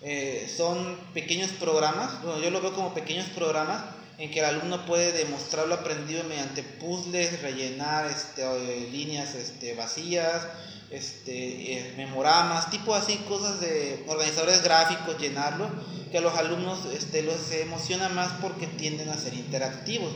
eh, 0.02 0.52
son 0.56 0.98
pequeños 1.14 1.52
programas, 1.52 2.24
bueno, 2.24 2.40
yo 2.42 2.50
lo 2.50 2.62
veo 2.62 2.74
como 2.74 2.94
pequeños 2.94 3.28
programas 3.36 3.84
en 4.18 4.32
que 4.32 4.40
el 4.40 4.46
alumno 4.46 4.86
puede 4.86 5.12
demostrar 5.12 5.68
lo 5.68 5.76
aprendido 5.76 6.24
mediante 6.24 6.64
puzzles, 6.64 7.42
rellenar 7.42 8.06
este, 8.08 8.44
eh, 8.44 8.90
líneas 8.92 9.36
este, 9.36 9.76
vacías, 9.76 10.48
este, 10.90 11.74
eh, 11.74 11.94
memoramas, 11.98 12.72
tipo 12.72 12.96
así, 12.96 13.18
cosas 13.28 13.60
de 13.60 14.04
organizadores 14.08 14.64
gráficos, 14.64 15.20
llenarlo, 15.20 15.70
que 16.12 16.18
a 16.18 16.22
los 16.22 16.34
alumnos 16.36 16.80
este, 16.94 17.22
los 17.22 17.52
emociona 17.52 18.10
más 18.10 18.32
porque 18.42 18.68
tienden 18.68 19.10
a 19.10 19.18
ser 19.18 19.34
interactivos. 19.34 20.14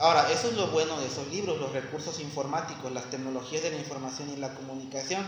Ahora, 0.00 0.32
eso 0.32 0.48
es 0.48 0.54
lo 0.54 0.68
bueno 0.68 0.98
de 0.98 1.08
esos 1.08 1.28
libros, 1.28 1.60
los 1.60 1.72
recursos 1.72 2.20
informáticos, 2.20 2.90
las 2.90 3.10
tecnologías 3.10 3.62
de 3.62 3.70
la 3.70 3.76
información 3.76 4.30
y 4.30 4.36
la 4.36 4.54
comunicación. 4.54 5.22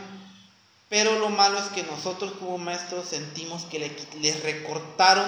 Pero 0.89 1.19
lo 1.19 1.29
malo 1.29 1.59
es 1.59 1.67
que 1.67 1.83
nosotros 1.83 2.33
como 2.41 2.57
maestros 2.57 3.07
sentimos 3.07 3.65
que 3.65 3.79
le, 3.79 3.95
les 4.23 4.43
recortaron 4.43 5.27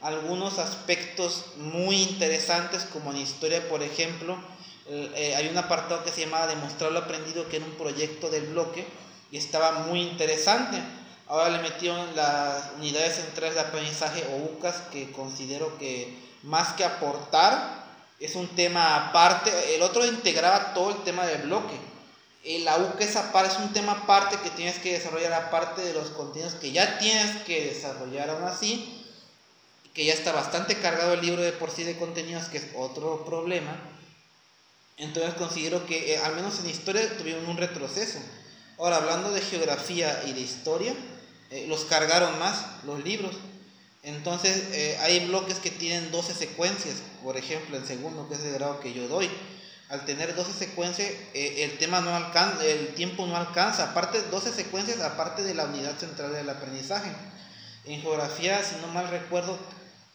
algunos 0.00 0.58
aspectos 0.58 1.44
muy 1.58 2.02
interesantes, 2.02 2.84
como 2.84 3.10
en 3.10 3.18
historia, 3.18 3.68
por 3.68 3.82
ejemplo, 3.82 4.38
eh, 4.86 5.34
hay 5.36 5.48
un 5.48 5.58
apartado 5.58 6.02
que 6.02 6.10
se 6.10 6.22
llamaba 6.22 6.46
Demostrar 6.46 6.90
lo 6.90 7.00
aprendido, 7.00 7.46
que 7.50 7.56
era 7.56 7.66
un 7.66 7.72
proyecto 7.72 8.30
del 8.30 8.46
bloque 8.46 8.86
y 9.30 9.36
estaba 9.36 9.80
muy 9.80 10.00
interesante. 10.00 10.82
Ahora 11.26 11.50
le 11.50 11.58
metieron 11.58 12.16
las 12.16 12.70
unidades 12.78 13.16
centrales 13.16 13.54
de 13.54 13.60
aprendizaje 13.60 14.24
o 14.32 14.56
UCAS, 14.56 14.76
que 14.90 15.12
considero 15.12 15.76
que 15.76 16.16
más 16.42 16.72
que 16.72 16.84
aportar, 16.84 17.77
es 18.20 18.34
un 18.34 18.48
tema 18.48 18.96
aparte. 18.96 19.74
El 19.74 19.82
otro 19.82 20.04
integraba 20.04 20.74
todo 20.74 20.90
el 20.90 21.04
tema 21.04 21.26
del 21.26 21.42
bloque. 21.42 21.76
La 22.60 22.78
UCAS 22.78 23.16
aparte 23.16 23.52
es 23.52 23.58
un 23.58 23.72
tema 23.72 23.92
aparte 23.92 24.38
que 24.38 24.50
tienes 24.50 24.78
que 24.78 24.92
desarrollar 24.92 25.32
aparte 25.34 25.82
de 25.82 25.92
los 25.92 26.08
contenidos 26.10 26.54
que 26.54 26.72
ya 26.72 26.98
tienes 26.98 27.42
que 27.42 27.66
desarrollar 27.66 28.30
aún 28.30 28.44
así, 28.44 29.04
que 29.92 30.06
ya 30.06 30.14
está 30.14 30.32
bastante 30.32 30.78
cargado 30.78 31.12
el 31.12 31.20
libro 31.20 31.42
de 31.42 31.52
por 31.52 31.70
sí 31.70 31.84
de 31.84 31.98
contenidos, 31.98 32.46
que 32.46 32.58
es 32.58 32.66
otro 32.74 33.24
problema. 33.26 33.76
Entonces 34.96 35.34
considero 35.34 35.86
que 35.86 36.14
eh, 36.14 36.18
al 36.18 36.34
menos 36.36 36.58
en 36.60 36.70
historia 36.70 37.16
tuvieron 37.18 37.46
un 37.48 37.56
retroceso. 37.56 38.18
Ahora, 38.78 38.96
hablando 38.96 39.30
de 39.30 39.40
geografía 39.40 40.22
y 40.26 40.32
de 40.32 40.40
historia, 40.40 40.94
eh, 41.50 41.66
los 41.68 41.84
cargaron 41.84 42.38
más 42.38 42.64
los 42.84 43.02
libros. 43.04 43.34
Entonces, 44.02 44.64
eh, 44.72 44.96
hay 45.00 45.26
bloques 45.26 45.58
que 45.58 45.70
tienen 45.70 46.10
12 46.10 46.34
secuencias, 46.34 46.96
por 47.22 47.36
ejemplo, 47.36 47.76
el 47.76 47.86
segundo, 47.86 48.28
que 48.28 48.34
es 48.34 48.40
el 48.44 48.54
grado 48.54 48.80
que 48.80 48.92
yo 48.92 49.08
doy. 49.08 49.28
Al 49.88 50.04
tener 50.04 50.34
12 50.34 50.52
secuencias, 50.52 51.10
el, 51.34 51.78
tema 51.78 52.00
no 52.00 52.14
alcanza, 52.14 52.64
el 52.64 52.94
tiempo 52.94 53.26
no 53.26 53.36
alcanza. 53.36 53.90
Aparte, 53.90 54.20
12 54.30 54.52
secuencias, 54.52 55.00
aparte 55.00 55.42
de 55.42 55.54
la 55.54 55.64
unidad 55.64 55.98
central 55.98 56.32
del 56.32 56.48
aprendizaje. 56.48 57.10
En 57.86 58.02
geografía, 58.02 58.62
si 58.62 58.76
no 58.82 58.88
mal 58.88 59.08
recuerdo, 59.08 59.58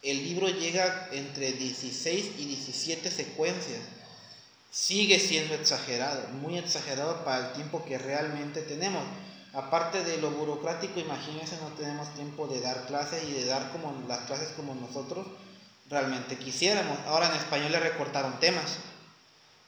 el 0.03 0.23
libro 0.23 0.47
llega 0.47 1.09
entre 1.11 1.53
16 1.53 2.31
y 2.37 2.45
17 2.45 3.09
secuencias 3.09 3.79
sigue 4.73 5.19
siendo 5.19 5.53
exagerado, 5.53 6.27
muy 6.29 6.57
exagerado 6.57 7.23
para 7.23 7.47
el 7.47 7.53
tiempo 7.53 7.85
que 7.85 7.99
realmente 7.99 8.61
tenemos. 8.63 9.03
Aparte 9.53 10.03
de 10.03 10.17
lo 10.17 10.31
burocrático, 10.31 10.99
imagínense, 10.99 11.57
no 11.57 11.67
tenemos 11.77 12.11
tiempo 12.15 12.47
de 12.47 12.59
dar 12.59 12.87
clases 12.87 13.23
y 13.23 13.33
de 13.33 13.45
dar 13.45 13.71
como 13.71 14.03
las 14.07 14.21
clases 14.21 14.49
como 14.55 14.73
nosotros 14.73 15.27
realmente 15.89 16.37
quisiéramos. 16.37 16.97
Ahora 17.05 17.27
en 17.27 17.35
español 17.35 17.71
le 17.71 17.79
recortaron 17.79 18.39
temas. 18.39 18.77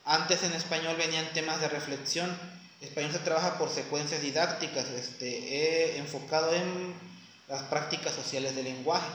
Antes 0.03 0.41
en 0.43 0.53
español 0.53 0.95
venían 0.97 1.31
temas 1.33 1.61
de 1.61 1.67
reflexión. 1.67 2.35
español 2.81 3.11
se 3.11 3.19
trabaja 3.19 3.57
por 3.57 3.69
secuencias 3.69 4.21
didácticas, 4.21 4.85
este, 4.89 5.97
enfocado 5.97 6.53
en 6.53 6.93
las 7.47 7.63
prácticas 7.63 8.13
sociales 8.13 8.55
del 8.55 8.65
lenguaje. 8.65 9.07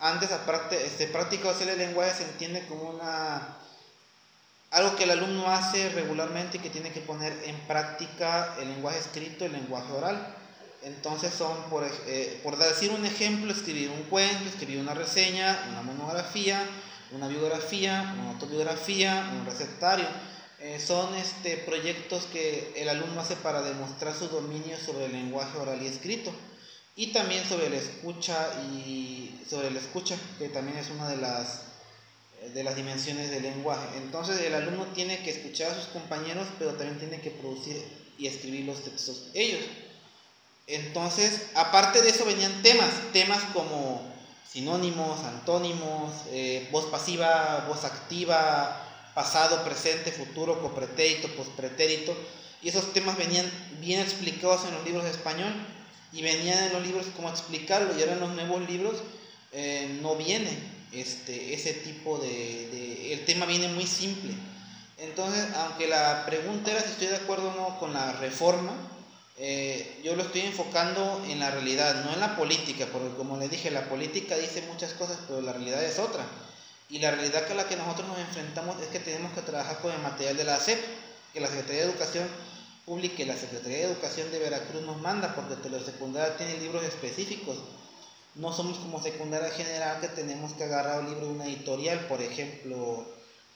Antes, 0.00 0.32
aparte, 0.32 0.84
este, 0.84 1.06
práctica 1.06 1.52
social 1.52 1.68
del 1.68 1.78
lenguaje 1.78 2.14
se 2.14 2.24
entiende 2.24 2.66
como 2.66 2.90
una 2.90 3.58
algo 4.74 4.96
que 4.96 5.04
el 5.04 5.12
alumno 5.12 5.48
hace 5.48 5.88
regularmente 5.90 6.56
y 6.56 6.60
que 6.60 6.68
tiene 6.68 6.90
que 6.90 7.00
poner 7.00 7.32
en 7.44 7.56
práctica 7.68 8.56
el 8.60 8.68
lenguaje 8.68 8.98
escrito, 8.98 9.44
el 9.44 9.52
lenguaje 9.52 9.92
oral. 9.92 10.34
Entonces 10.82 11.32
son, 11.32 11.56
por, 11.70 11.88
eh, 12.06 12.40
por 12.42 12.58
decir 12.58 12.90
un 12.90 13.06
ejemplo, 13.06 13.52
escribir 13.52 13.90
un 13.90 14.02
cuento, 14.04 14.48
escribir 14.48 14.80
una 14.80 14.92
reseña, 14.92 15.64
una 15.70 15.82
monografía, 15.82 16.60
una 17.12 17.28
biografía, 17.28 18.14
una 18.18 18.30
autobiografía, 18.30 19.30
un 19.38 19.46
recetario. 19.46 20.06
Eh, 20.58 20.80
son 20.80 21.14
este, 21.14 21.56
proyectos 21.58 22.24
que 22.24 22.72
el 22.76 22.88
alumno 22.88 23.20
hace 23.20 23.36
para 23.36 23.62
demostrar 23.62 24.12
su 24.12 24.26
dominio 24.26 24.76
sobre 24.76 25.06
el 25.06 25.12
lenguaje 25.12 25.56
oral 25.56 25.80
y 25.82 25.86
escrito. 25.86 26.32
Y 26.96 27.12
también 27.12 27.44
sobre 27.48 27.70
la 27.70 27.76
escucha 27.76 28.48
y 28.72 29.40
sobre 29.48 29.70
la 29.70 29.78
escucha, 29.78 30.16
que 30.38 30.48
también 30.48 30.78
es 30.78 30.90
una 30.90 31.08
de 31.08 31.18
las 31.18 31.73
de 32.54 32.62
las 32.62 32.76
dimensiones 32.76 33.30
del 33.30 33.42
lenguaje. 33.42 33.96
Entonces 33.96 34.40
el 34.40 34.54
alumno 34.54 34.86
tiene 34.94 35.18
que 35.22 35.30
escuchar 35.30 35.72
a 35.72 35.74
sus 35.74 35.86
compañeros, 35.86 36.46
pero 36.58 36.72
también 36.74 36.98
tiene 36.98 37.20
que 37.20 37.30
producir 37.30 37.84
y 38.16 38.28
escribir 38.28 38.64
los 38.64 38.82
textos 38.82 39.26
ellos. 39.34 39.60
Entonces, 40.66 41.48
aparte 41.54 42.00
de 42.00 42.08
eso 42.10 42.24
venían 42.24 42.62
temas, 42.62 42.90
temas 43.12 43.42
como 43.52 44.00
sinónimos, 44.50 45.20
antónimos, 45.24 46.12
eh, 46.30 46.68
voz 46.70 46.86
pasiva, 46.86 47.66
voz 47.68 47.84
activa, 47.84 49.10
pasado, 49.14 49.62
presente, 49.64 50.12
futuro, 50.12 50.62
copretérito, 50.62 51.28
pospretérito. 51.34 52.16
Y 52.62 52.68
esos 52.68 52.94
temas 52.94 53.18
venían 53.18 53.50
bien 53.80 54.00
explicados 54.00 54.64
en 54.64 54.74
los 54.74 54.84
libros 54.84 55.04
de 55.04 55.10
español 55.10 55.52
y 56.12 56.22
venían 56.22 56.64
en 56.64 56.72
los 56.72 56.86
libros 56.86 57.06
como 57.16 57.28
explicarlo. 57.28 57.98
Y 57.98 58.00
ahora 58.00 58.14
en 58.14 58.20
los 58.20 58.30
nuevos 58.30 58.66
libros 58.66 59.02
eh, 59.52 59.98
no 60.00 60.16
viene 60.16 60.73
este, 61.00 61.54
ese 61.54 61.74
tipo 61.74 62.18
de, 62.18 63.12
El 63.12 63.24
tema 63.24 63.46
viene 63.46 63.68
muy 63.68 63.86
simple. 63.86 64.32
Entonces, 64.98 65.46
aunque 65.56 65.88
la 65.88 66.24
pregunta 66.26 66.70
era 66.70 66.80
si 66.80 66.90
estoy 66.90 67.08
de 67.08 67.16
acuerdo 67.16 67.48
o 67.48 67.54
no 67.54 67.78
con 67.78 67.92
la 67.92 68.12
reforma, 68.12 68.72
eh, 69.36 70.00
yo 70.04 70.14
lo 70.14 70.22
estoy 70.22 70.42
enfocando 70.42 71.24
en 71.28 71.40
la 71.40 71.50
realidad, 71.50 72.04
no 72.04 72.12
en 72.12 72.20
la 72.20 72.36
política, 72.36 72.86
porque 72.92 73.16
como 73.16 73.36
les 73.36 73.50
dije, 73.50 73.70
la 73.70 73.88
política 73.88 74.36
dice 74.36 74.62
muchas 74.62 74.92
cosas, 74.92 75.18
pero 75.26 75.40
la 75.40 75.52
realidad 75.52 75.82
es 75.82 75.98
otra. 75.98 76.24
Y 76.88 76.98
la 77.00 77.10
realidad 77.10 77.46
con 77.48 77.56
la 77.56 77.66
que 77.66 77.76
nosotros 77.76 78.06
nos 78.06 78.18
enfrentamos 78.18 78.80
es 78.80 78.88
que 78.88 79.00
tenemos 79.00 79.32
que 79.32 79.42
trabajar 79.42 79.80
con 79.80 79.92
el 79.92 79.98
material 79.98 80.36
de 80.36 80.44
la 80.44 80.60
SEP, 80.60 80.78
que 81.32 81.40
la 81.40 81.48
Secretaría 81.48 81.82
de 81.82 81.90
Educación 81.90 82.28
Pública 82.86 83.22
y 83.22 83.24
la 83.24 83.36
Secretaría 83.36 83.78
de 83.78 83.84
Educación 83.84 84.30
de 84.30 84.38
Veracruz 84.38 84.82
nos 84.82 85.00
manda, 85.00 85.34
porque 85.34 85.68
la 85.68 85.80
secundaria 85.80 86.36
tiene 86.36 86.58
libros 86.58 86.84
específicos 86.84 87.56
no 88.36 88.52
somos 88.52 88.78
como 88.78 89.00
secundaria 89.00 89.50
general 89.50 90.00
que 90.00 90.08
tenemos 90.08 90.52
que 90.54 90.64
agarrar 90.64 91.00
un 91.00 91.10
libro 91.10 91.26
de 91.26 91.32
una 91.32 91.46
editorial, 91.46 92.06
por 92.08 92.20
ejemplo, 92.20 93.06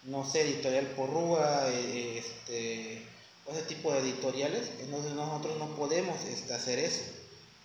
no 0.04 0.28
sé, 0.28 0.42
editorial 0.42 0.86
Porrúa, 0.88 1.68
eh, 1.68 2.18
este, 2.18 3.02
ese 3.50 3.62
tipo 3.66 3.92
de 3.92 4.00
editoriales. 4.00 4.70
Entonces 4.80 5.12
nosotros 5.12 5.58
no 5.58 5.74
podemos 5.74 6.22
este, 6.24 6.54
hacer 6.54 6.78
eso. 6.78 7.02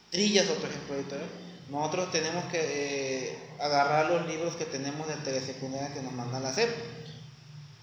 Trillas, 0.10 0.50
otro 0.50 0.68
ejemplo 0.68 0.96
editorial. 0.96 1.30
Nosotros 1.70 2.12
tenemos 2.12 2.44
que 2.46 3.30
eh, 3.30 3.38
agarrar 3.60 4.10
los 4.10 4.28
libros 4.28 4.56
que 4.56 4.66
tenemos 4.66 5.08
de 5.08 5.16
telesecundaria 5.16 5.94
que 5.94 6.02
nos 6.02 6.14
mandan 6.14 6.46
a 6.46 6.50
hacer. 6.50 6.74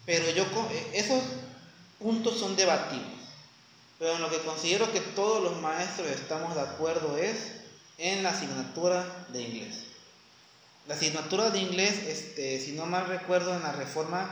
Pero 0.07 0.29
yo, 0.31 0.43
eh, 0.43 0.91
esos 0.95 1.23
puntos 2.01 2.39
son 2.39 2.57
debatibles. 2.57 3.21
Pero 3.99 4.17
en 4.17 4.23
lo 4.23 4.31
que 4.31 4.39
considero 4.39 4.91
que 4.93 5.01
todos 5.01 5.43
los 5.43 5.61
maestros 5.61 6.09
estamos 6.09 6.55
de 6.55 6.63
acuerdo 6.63 7.17
es 7.17 7.60
en 8.01 8.23
la 8.23 8.31
asignatura 8.31 9.27
de 9.29 9.43
inglés. 9.43 9.85
La 10.89 10.95
asignatura 10.95 11.51
de 11.51 11.59
inglés, 11.61 11.95
este, 12.09 12.59
si 12.59 12.73
no 12.73 12.87
mal 12.87 13.07
recuerdo, 13.07 13.55
en 13.55 13.63
la 13.63 13.73
reforma 13.73 14.29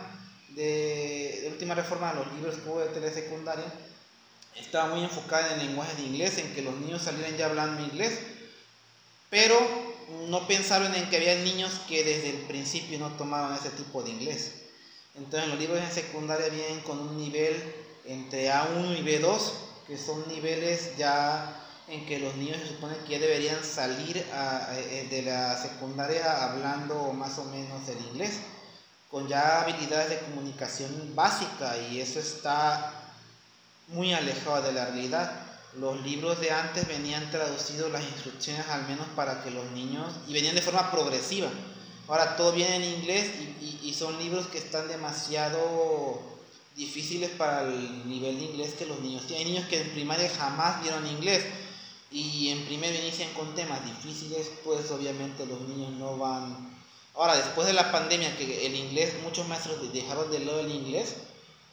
de, 0.48 1.46
última 1.52 1.74
reforma 1.74 2.12
de 2.12 2.16
los 2.16 2.33
libros 2.33 2.57
que 2.57 2.68
hubo 2.68 2.81
de 2.81 2.88
telesecundaria, 2.88 3.70
estaba 4.57 4.92
muy 4.92 5.04
enfocada 5.04 5.54
en 5.54 5.61
el 5.61 5.66
lenguaje 5.68 5.94
de 5.96 6.09
inglés, 6.09 6.38
en 6.38 6.52
que 6.54 6.62
los 6.62 6.74
niños 6.76 7.02
salieran 7.02 7.37
ya 7.37 7.46
hablando 7.46 7.85
inglés, 7.85 8.18
pero 9.31 9.54
no 10.28 10.48
pensaron 10.48 10.94
en 10.94 11.09
que 11.11 11.16
había 11.18 11.37
niños 11.37 11.70
que 11.87 12.02
desde 12.02 12.31
el 12.31 12.38
principio 12.46 12.98
no 12.98 13.11
tomaban 13.12 13.54
ese 13.54 13.70
tipo 13.70 14.02
de 14.02 14.11
inglés. 14.11 14.52
Entonces 15.14 15.48
los 15.50 15.59
libros 15.59 15.78
en 15.81 15.92
secundaria 15.92 16.48
vienen 16.48 16.81
con 16.81 16.98
un 16.98 17.18
nivel 17.18 17.54
entre 18.07 18.50
A1 18.50 18.98
y 18.98 19.02
B2, 19.02 19.38
que 19.87 19.98
son 19.98 20.26
niveles 20.28 20.96
ya 20.96 21.67
en 21.90 22.05
que 22.05 22.18
los 22.18 22.35
niños 22.37 22.59
se 22.59 22.68
supone 22.68 22.96
que 23.07 23.12
ya 23.12 23.18
deberían 23.18 23.64
salir 23.64 24.18
eh, 24.18 25.07
de 25.11 25.22
la 25.22 25.57
secundaria 25.57 26.44
hablando 26.44 27.12
más 27.12 27.38
o 27.38 27.44
menos 27.44 27.88
el 27.88 27.98
inglés, 28.12 28.40
con 29.11 29.27
ya 29.27 29.62
habilidades 29.62 30.11
de 30.11 30.18
comunicación 30.20 31.14
básica 31.14 31.77
y 31.90 32.01
eso 32.01 32.20
está 32.20 32.92
muy 33.88 34.12
alejado 34.12 34.62
de 34.62 34.72
la 34.72 34.87
realidad. 34.87 35.33
Los 35.79 36.01
libros 36.03 36.40
de 36.40 36.51
antes 36.51 36.87
venían 36.87 37.31
traducidos 37.31 37.90
las 37.90 38.03
instrucciones 38.03 38.66
al 38.68 38.87
menos 38.87 39.07
para 39.16 39.42
que 39.42 39.51
los 39.51 39.70
niños, 39.70 40.12
y 40.27 40.35
venían 40.35 40.55
de 40.55 40.62
forma 40.62 40.90
progresiva. 40.90 41.48
Ahora 42.07 42.37
todo 42.37 42.53
viene 42.53 42.77
en 42.77 42.85
inglés 42.85 43.31
y, 43.61 43.81
y 43.83 43.94
son 43.94 44.18
libros 44.18 44.46
que 44.48 44.59
están 44.59 44.88
demasiado 44.88 46.22
difíciles 46.74 47.31
para 47.31 47.62
el 47.62 48.09
nivel 48.09 48.38
de 48.38 48.44
inglés 48.44 48.74
que 48.74 48.87
los 48.87 49.01
niños 49.01 49.27
tienen. 49.27 49.46
Hay 49.46 49.53
niños 49.53 49.68
que 49.68 49.81
en 49.81 49.90
primaria 49.90 50.31
jamás 50.38 50.83
vieron 50.83 51.07
inglés 51.07 51.44
y 52.11 52.49
en 52.49 52.64
primero 52.64 52.99
inician 52.99 53.33
con 53.35 53.55
temas 53.55 53.85
difíciles, 53.85 54.51
pues 54.64 54.90
obviamente 54.90 55.47
los 55.47 55.61
niños 55.62 55.92
no 55.92 56.16
van... 56.16 56.77
Ahora, 57.14 57.37
después 57.37 57.66
de 57.66 57.73
la 57.73 57.90
pandemia, 57.92 58.37
que 58.37 58.66
el 58.66 58.77
inglés, 58.77 59.14
muchos 59.23 59.47
maestros 59.49 59.92
dejaron 59.92 60.31
de 60.31 60.40
lado 60.40 60.61
el 60.61 60.71
inglés, 60.71 61.16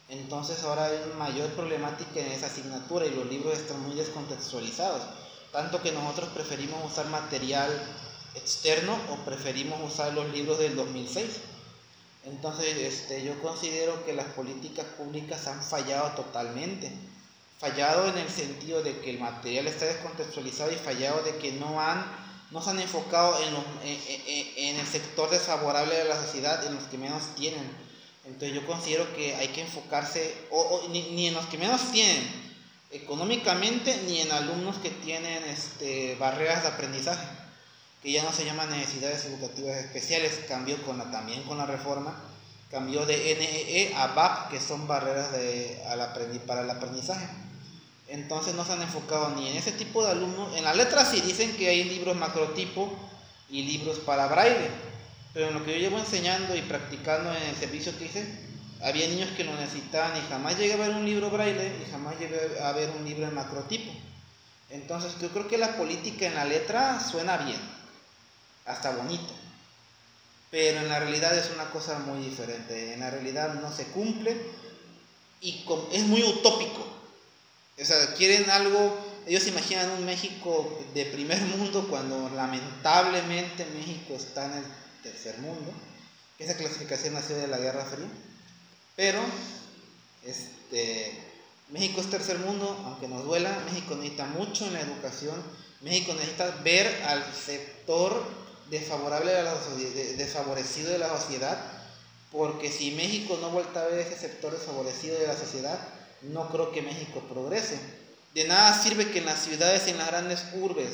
entonces 0.08 0.62
ahora 0.62 0.86
hay 0.86 0.98
mayor 1.18 1.50
problemática 1.50 2.20
en 2.20 2.32
esa 2.32 2.46
asignatura 2.46 3.06
y 3.06 3.14
los 3.14 3.26
libros 3.26 3.58
están 3.58 3.80
muy 3.82 3.94
descontextualizados. 3.94 5.02
Tanto 5.52 5.82
que 5.82 5.92
nosotros 5.92 6.28
preferimos 6.30 6.92
usar 6.92 7.06
material 7.06 7.70
externo 8.34 8.96
o 9.10 9.24
preferimos 9.24 9.80
usar 9.82 10.12
los 10.12 10.30
libros 10.32 10.58
del 10.58 10.76
2006. 10.76 11.24
Entonces, 12.24 12.76
este, 12.76 13.24
yo 13.24 13.40
considero 13.40 14.04
que 14.04 14.12
las 14.12 14.26
políticas 14.26 14.84
públicas 14.98 15.46
han 15.46 15.62
fallado 15.62 16.10
totalmente. 16.10 16.92
Fallado 17.58 18.08
en 18.08 18.18
el 18.18 18.28
sentido 18.28 18.82
de 18.82 18.98
que 19.00 19.10
el 19.10 19.18
material 19.18 19.66
está 19.66 19.86
descontextualizado 19.86 20.72
y 20.72 20.76
fallado 20.76 21.22
de 21.22 21.36
que 21.36 21.52
no 21.52 21.80
han 21.80 22.26
no 22.50 22.62
se 22.62 22.70
han 22.70 22.78
enfocado 22.78 23.36
en, 23.40 23.54
en, 24.56 24.76
el 24.76 24.86
sector 24.86 25.28
desfavorable 25.30 25.96
de 25.96 26.04
la 26.04 26.14
sociedad, 26.14 26.64
en 26.64 26.76
los 26.76 26.84
que 26.84 26.96
menos 26.96 27.34
tienen. 27.34 27.68
Entonces 28.24 28.54
yo 28.54 28.64
considero 28.64 29.12
que 29.16 29.34
hay 29.34 29.48
que 29.48 29.62
enfocarse, 29.62 30.32
o, 30.52 30.86
ni, 30.90 31.10
ni, 31.10 31.26
en 31.26 31.34
los 31.34 31.46
que 31.46 31.58
menos 31.58 31.90
tienen 31.90 32.22
económicamente, 32.92 34.00
ni 34.06 34.20
en 34.20 34.30
alumnos 34.30 34.76
que 34.76 34.90
tienen 34.90 35.42
este, 35.42 36.14
barreras 36.20 36.62
de 36.62 36.68
aprendizaje 36.68 37.26
que 38.02 38.12
ya 38.12 38.22
no 38.22 38.32
se 38.32 38.44
llaman 38.44 38.70
necesidades 38.70 39.24
educativas 39.24 39.78
especiales, 39.78 40.40
cambió 40.48 40.80
con 40.82 40.98
también 41.10 41.42
con 41.42 41.58
la 41.58 41.66
reforma, 41.66 42.14
cambió 42.70 43.04
de 43.04 43.16
NEE 43.16 43.94
a 43.96 44.08
BAP, 44.08 44.50
que 44.50 44.60
son 44.60 44.86
barreras 44.86 45.32
de, 45.32 45.82
para 46.46 46.60
el 46.60 46.70
aprendizaje. 46.70 47.26
Entonces 48.08 48.54
no 48.54 48.64
se 48.64 48.72
han 48.72 48.82
enfocado 48.82 49.30
ni 49.30 49.48
en 49.48 49.56
ese 49.56 49.72
tipo 49.72 50.04
de 50.04 50.12
alumnos. 50.12 50.56
En 50.56 50.64
la 50.64 50.74
letra 50.74 51.04
sí 51.04 51.20
dicen 51.20 51.56
que 51.56 51.68
hay 51.68 51.84
libros 51.84 52.16
macrotipo 52.16 52.92
y 53.50 53.62
libros 53.62 53.98
para 53.98 54.26
braille, 54.26 54.70
pero 55.32 55.48
en 55.48 55.54
lo 55.54 55.64
que 55.64 55.72
yo 55.72 55.78
llevo 55.78 55.98
enseñando 55.98 56.56
y 56.56 56.62
practicando 56.62 57.34
en 57.34 57.42
el 57.42 57.56
servicio 57.56 57.96
que 57.98 58.06
hice, 58.06 58.26
había 58.82 59.08
niños 59.08 59.30
que 59.36 59.44
lo 59.44 59.54
necesitaban 59.56 60.16
y 60.16 60.28
jamás 60.28 60.58
llegué 60.58 60.74
a 60.74 60.76
ver 60.76 60.90
un 60.90 61.04
libro 61.04 61.30
braille 61.30 61.72
y 61.82 61.90
jamás 61.90 62.18
llegué 62.18 62.60
a 62.62 62.72
ver 62.72 62.90
un 62.90 63.04
libro 63.04 63.26
en 63.26 63.34
macrotipo. 63.34 63.92
Entonces 64.70 65.12
yo 65.20 65.28
creo 65.30 65.48
que 65.48 65.58
la 65.58 65.76
política 65.76 66.26
en 66.26 66.34
la 66.34 66.44
letra 66.44 67.00
suena 67.00 67.36
bien 67.38 67.60
hasta 68.66 68.90
bonito. 68.90 69.32
Pero 70.50 70.80
en 70.80 70.88
la 70.88 71.00
realidad 71.00 71.36
es 71.36 71.50
una 71.54 71.70
cosa 71.70 71.98
muy 72.00 72.24
diferente. 72.24 72.94
En 72.94 73.00
la 73.00 73.10
realidad 73.10 73.54
no 73.54 73.72
se 73.72 73.86
cumple 73.88 74.36
y 75.40 75.64
es 75.92 76.02
muy 76.04 76.22
utópico. 76.22 76.95
O 77.80 77.84
sea, 77.84 78.14
quieren 78.14 78.48
algo, 78.50 78.96
ellos 79.26 79.46
imaginan 79.46 79.90
un 79.90 80.06
México 80.06 80.82
de 80.94 81.04
primer 81.06 81.40
mundo 81.42 81.86
cuando 81.88 82.30
lamentablemente 82.30 83.66
México 83.66 84.14
está 84.14 84.46
en 84.46 84.52
el 84.54 84.64
tercer 85.02 85.38
mundo. 85.38 85.72
Esa 86.38 86.56
clasificación 86.56 87.14
nació 87.14 87.36
de 87.36 87.48
la 87.48 87.58
Guerra 87.58 87.84
Fría. 87.84 88.08
Pero 88.96 89.20
este, 90.24 91.12
México 91.68 92.00
es 92.00 92.10
tercer 92.10 92.38
mundo, 92.38 92.82
aunque 92.86 93.08
nos 93.08 93.24
duela, 93.24 93.62
México 93.66 93.94
necesita 93.94 94.24
mucho 94.24 94.66
en 94.66 94.72
la 94.72 94.80
educación. 94.80 95.42
México 95.82 96.14
necesita 96.14 96.50
ver 96.64 96.86
al 97.02 97.24
sector 97.34 98.24
desfavorable 98.70 99.36
a 99.36 99.42
la, 99.42 99.54
desfavorecido 100.16 100.92
de 100.92 100.98
la 100.98 101.08
sociedad, 101.08 101.58
porque 102.32 102.72
si 102.72 102.92
México 102.92 103.38
no 103.40 103.50
vuelta 103.50 103.82
a 103.82 103.86
ver 103.86 104.00
ese 104.00 104.18
sector 104.18 104.52
desfavorecido 104.52 105.18
de 105.18 105.26
la 105.26 105.36
sociedad, 105.36 105.78
no 106.32 106.48
creo 106.48 106.72
que 106.72 106.82
México 106.82 107.20
progrese. 107.28 107.78
De 108.34 108.46
nada 108.46 108.74
sirve 108.74 109.10
que 109.10 109.18
en 109.18 109.26
las 109.26 109.40
ciudades, 109.40 109.88
en 109.88 109.98
las 109.98 110.08
grandes 110.08 110.44
urbes, 110.54 110.90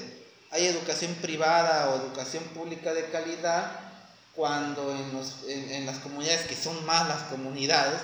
hay 0.50 0.66
educación 0.66 1.14
privada 1.14 1.90
o 1.90 1.96
educación 1.96 2.44
pública 2.54 2.92
de 2.92 3.10
calidad, 3.10 3.80
cuando 4.34 4.94
en, 5.48 5.86
las 5.86 5.98
comunidades 5.98 6.46
que 6.46 6.54
son 6.54 6.84
más 6.86 7.08
las 7.08 7.22
comunidades, 7.24 8.00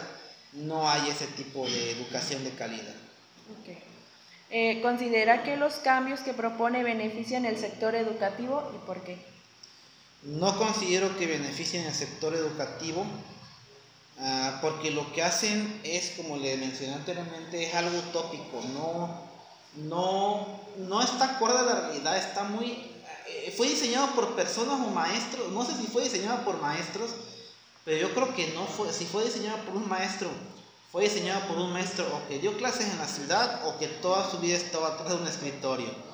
no 0.52 0.88
hay 0.88 1.08
ese 1.08 1.26
tipo 1.26 1.66
de 1.66 1.92
educación 1.92 2.44
de 2.44 2.50
calidad. 2.50 2.94
Eh, 4.50 4.80
¿Considera 4.80 5.42
que 5.42 5.56
los 5.56 5.74
cambios 5.74 6.20
que 6.20 6.32
propone 6.32 6.82
benefician 6.82 7.44
el 7.44 7.58
sector 7.58 7.94
educativo 7.94 8.72
y 8.74 8.86
por 8.86 9.02
qué? 9.02 9.18
No 10.22 10.58
considero 10.58 11.16
que 11.18 11.26
beneficien 11.26 11.86
al 11.86 11.94
sector 11.94 12.34
educativo, 12.34 13.06
ah, 14.20 14.58
porque 14.60 14.90
lo 14.90 15.12
que 15.12 15.22
hacen 15.22 15.80
es, 15.84 16.12
como 16.16 16.36
le 16.36 16.56
mencioné 16.56 16.94
anteriormente, 16.94 17.66
es 17.66 17.74
algo 17.74 17.98
utópico, 17.98 18.60
no, 18.74 19.22
no, 19.76 20.60
no 20.76 21.02
está 21.02 21.36
acorde 21.36 21.58
a 21.58 21.62
la 21.62 21.80
realidad, 21.80 22.16
está 22.16 22.44
muy... 22.44 22.92
Eh, 23.26 23.52
fue 23.56 23.68
diseñado 23.68 24.08
por 24.14 24.34
personas 24.34 24.80
o 24.80 24.90
maestros, 24.90 25.50
no 25.52 25.64
sé 25.64 25.74
si 25.76 25.86
fue 25.86 26.04
diseñado 26.04 26.44
por 26.44 26.60
maestros, 26.60 27.10
pero 27.84 27.98
yo 27.98 28.14
creo 28.14 28.34
que 28.34 28.48
no 28.48 28.66
fue, 28.66 28.92
si 28.92 29.04
fue 29.04 29.24
diseñado 29.24 29.58
por 29.64 29.76
un 29.76 29.88
maestro, 29.88 30.28
fue 30.90 31.04
diseñado 31.04 31.46
por 31.46 31.58
un 31.58 31.72
maestro 31.72 32.06
o 32.06 32.28
que 32.28 32.38
dio 32.38 32.56
clases 32.56 32.86
en 32.86 32.98
la 32.98 33.06
ciudad 33.06 33.66
o 33.66 33.78
que 33.78 33.86
toda 33.86 34.30
su 34.30 34.38
vida 34.38 34.56
estaba 34.56 34.88
atrás 34.88 35.10
de 35.10 35.16
un 35.16 35.26
escritorio 35.26 36.08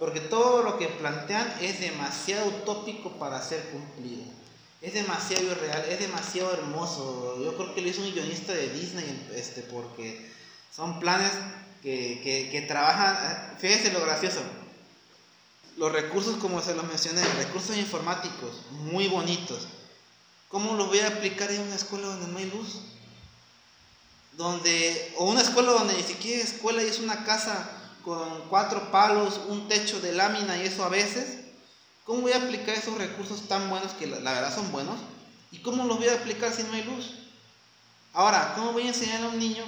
porque 0.00 0.20
todo 0.20 0.62
lo 0.62 0.78
que 0.78 0.88
plantean 0.88 1.46
es 1.60 1.78
demasiado 1.78 2.48
utópico 2.48 3.10
para 3.10 3.40
ser 3.42 3.62
cumplido. 3.68 4.24
Es 4.80 4.94
demasiado 4.94 5.44
irreal, 5.44 5.84
es 5.90 6.00
demasiado 6.00 6.52
hermoso. 6.54 7.38
Yo 7.44 7.54
creo 7.56 7.74
que 7.74 7.82
lo 7.82 7.88
hizo 7.88 8.00
un 8.00 8.12
guionista 8.12 8.52
de 8.54 8.70
Disney, 8.70 9.28
este, 9.34 9.60
porque 9.62 10.30
son 10.74 10.98
planes 11.00 11.30
que, 11.82 12.48
que, 12.50 12.62
trabajan. 12.62 13.56
Fíjense 13.58 13.92
lo 13.92 14.00
gracioso. 14.00 14.40
Los 15.76 15.92
recursos, 15.92 16.36
como 16.36 16.62
se 16.62 16.74
los 16.74 16.86
mencioné, 16.86 17.22
recursos 17.34 17.76
informáticos, 17.76 18.62
muy 18.70 19.08
bonitos. 19.08 19.68
¿Cómo 20.48 20.74
los 20.74 20.88
voy 20.88 21.00
a 21.00 21.08
aplicar 21.08 21.50
en 21.50 21.60
una 21.60 21.76
escuela 21.76 22.08
donde 22.08 22.28
no 22.28 22.38
hay 22.38 22.50
luz? 22.50 22.80
Donde, 24.32 25.14
o 25.18 25.26
una 25.26 25.42
escuela 25.42 25.72
donde 25.72 25.94
ni 25.94 26.02
siquiera 26.02 26.42
es 26.42 26.54
escuela 26.54 26.82
y 26.82 26.86
es 26.86 26.98
una 26.98 27.24
casa 27.24 27.70
con 28.02 28.48
cuatro 28.48 28.90
palos, 28.90 29.40
un 29.48 29.68
techo 29.68 30.00
de 30.00 30.12
lámina 30.12 30.56
y 30.56 30.66
eso 30.66 30.84
a 30.84 30.88
veces, 30.88 31.39
¿cómo 32.10 32.22
voy 32.22 32.32
a 32.32 32.38
aplicar 32.38 32.74
esos 32.74 32.98
recursos 32.98 33.46
tan 33.46 33.70
buenos 33.70 33.92
que 33.92 34.08
la, 34.08 34.32
verdad 34.32 34.52
son 34.52 34.72
buenos? 34.72 34.98
¿Y 35.52 35.58
cómo 35.58 35.84
los 35.84 35.96
voy 35.96 36.08
a 36.08 36.14
aplicar 36.14 36.52
si 36.52 36.64
no 36.64 36.72
hay 36.72 36.82
luz? 36.82 37.12
Ahora, 38.12 38.54
¿cómo 38.56 38.72
voy 38.72 38.82
a 38.82 38.88
enseñar 38.88 39.22
a 39.22 39.28
un 39.28 39.38
niño 39.38 39.64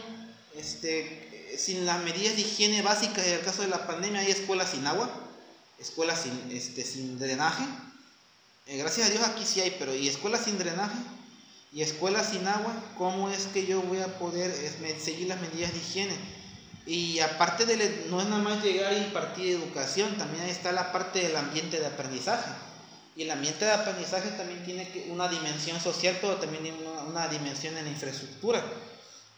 este, 0.57 1.57
sin 1.57 1.87
las 1.87 2.03
medidas 2.03 2.35
de 2.35 2.41
higiene 2.41 2.83
básicas? 2.83 3.25
En 3.29 3.35
el 3.35 3.43
caso 3.43 3.63
de 3.63 3.69
la 3.69 3.87
pandemia 3.87 4.23
hay 4.23 4.33
escuelas 4.33 4.73
sin 4.73 4.85
agua, 4.89 5.09
escuelas 5.79 6.23
sin, 6.23 6.51
este, 6.51 6.83
sin 6.83 7.17
drenaje. 7.17 7.63
Eh, 8.67 8.77
gracias 8.79 9.07
a 9.07 9.11
Dios 9.11 9.23
aquí 9.23 9.45
sí 9.47 9.61
hay, 9.61 9.77
pero 9.79 9.95
¿y 9.95 10.09
escuelas 10.09 10.45
sin 10.45 10.59
drenaje? 10.59 10.99
¿Y 11.73 11.83
escuelas 11.83 12.31
sin 12.31 12.45
agua? 12.49 12.75
¿Cómo 12.99 13.31
es 13.31 13.47
que 13.55 13.67
yo 13.67 13.83
voy 13.83 14.01
a 14.01 14.19
poder 14.19 14.53
seguir 15.01 15.29
las 15.29 15.41
medidas 15.41 15.73
de 15.73 15.79
higiene? 15.79 16.42
Y 16.87 17.21
aparte 17.21 17.65
de, 17.65 18.07
no 18.11 18.21
es 18.21 18.29
nada 18.29 18.43
más 18.43 18.63
llegar 18.63 18.93
y 18.93 18.97
impartir 18.97 19.57
educación, 19.57 20.17
también 20.17 20.45
está 20.45 20.73
la 20.73 20.91
parte 20.91 21.21
del 21.21 21.37
ambiente 21.37 21.79
de 21.79 21.87
aprendizaje. 21.87 22.51
Y 23.15 23.23
el 23.23 23.31
ambiente 23.31 23.65
de 23.65 23.73
aprendizaje 23.73 24.31
también 24.31 24.65
tiene 24.65 25.07
una 25.11 25.29
dimensión 25.29 25.79
social, 25.81 26.19
pero 26.21 26.37
también 26.37 26.63
tiene 26.63 26.79
una, 27.07 27.29
dimensión 27.29 27.77
en 27.77 27.85
la 27.85 27.91
infraestructura. 27.91 28.63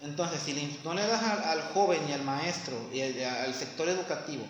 Entonces, 0.00 0.40
si 0.44 0.78
no 0.84 0.94
le 0.94 1.06
das 1.06 1.22
al, 1.22 1.62
joven 1.74 2.00
y 2.08 2.12
al 2.12 2.22
maestro 2.22 2.74
y 2.92 3.00
al, 3.00 3.54
sector 3.54 3.88
educativo 3.88 4.44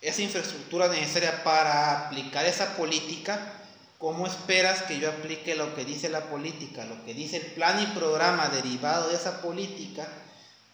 esa 0.00 0.20
infraestructura 0.20 0.88
necesaria 0.88 1.42
para 1.42 2.06
aplicar 2.06 2.44
esa 2.44 2.76
política, 2.76 3.54
¿cómo 3.98 4.26
esperas 4.26 4.82
que 4.82 4.98
yo 4.98 5.08
aplique 5.08 5.54
lo 5.54 5.74
que 5.74 5.86
dice 5.86 6.10
la 6.10 6.24
política, 6.24 6.84
lo 6.84 7.02
que 7.06 7.14
dice 7.14 7.38
el 7.38 7.46
plan 7.52 7.82
y 7.82 7.86
programa 7.98 8.48
derivado 8.48 9.08
de 9.08 9.14
esa 9.14 9.40
política? 9.40 10.06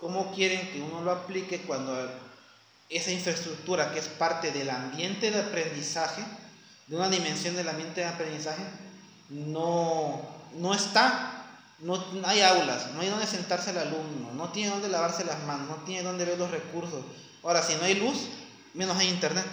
¿Cómo 0.01 0.33
quieren 0.35 0.71
que 0.73 0.81
uno 0.81 1.03
lo 1.03 1.11
aplique 1.11 1.61
cuando 1.61 2.11
esa 2.89 3.11
infraestructura 3.11 3.93
que 3.93 3.99
es 3.99 4.09
parte 4.09 4.51
del 4.51 4.71
ambiente 4.71 5.31
de 5.31 5.41
aprendizaje, 5.41 6.23
de 6.87 6.97
una 6.97 7.11
dimensión 7.11 7.55
del 7.55 7.69
ambiente 7.69 8.01
de 8.01 8.07
aprendizaje, 8.07 8.63
no, 9.29 10.23
no 10.57 10.75
está? 10.75 11.37
No 11.81 12.03
hay 12.25 12.41
aulas, 12.41 12.91
no 12.95 13.01
hay 13.01 13.09
donde 13.09 13.27
sentarse 13.27 13.71
el 13.71 13.79
alumno, 13.79 14.33
no 14.35 14.51
tiene 14.51 14.71
donde 14.71 14.89
lavarse 14.89 15.25
las 15.25 15.43
manos, 15.45 15.69
no 15.69 15.85
tiene 15.85 16.03
donde 16.03 16.25
ver 16.25 16.39
los 16.39 16.51
recursos. 16.51 17.05
Ahora, 17.43 17.63
si 17.63 17.75
no 17.75 17.85
hay 17.85 17.95
luz, 17.95 18.29
menos 18.75 18.97
hay 18.97 19.09
internet. 19.09 19.47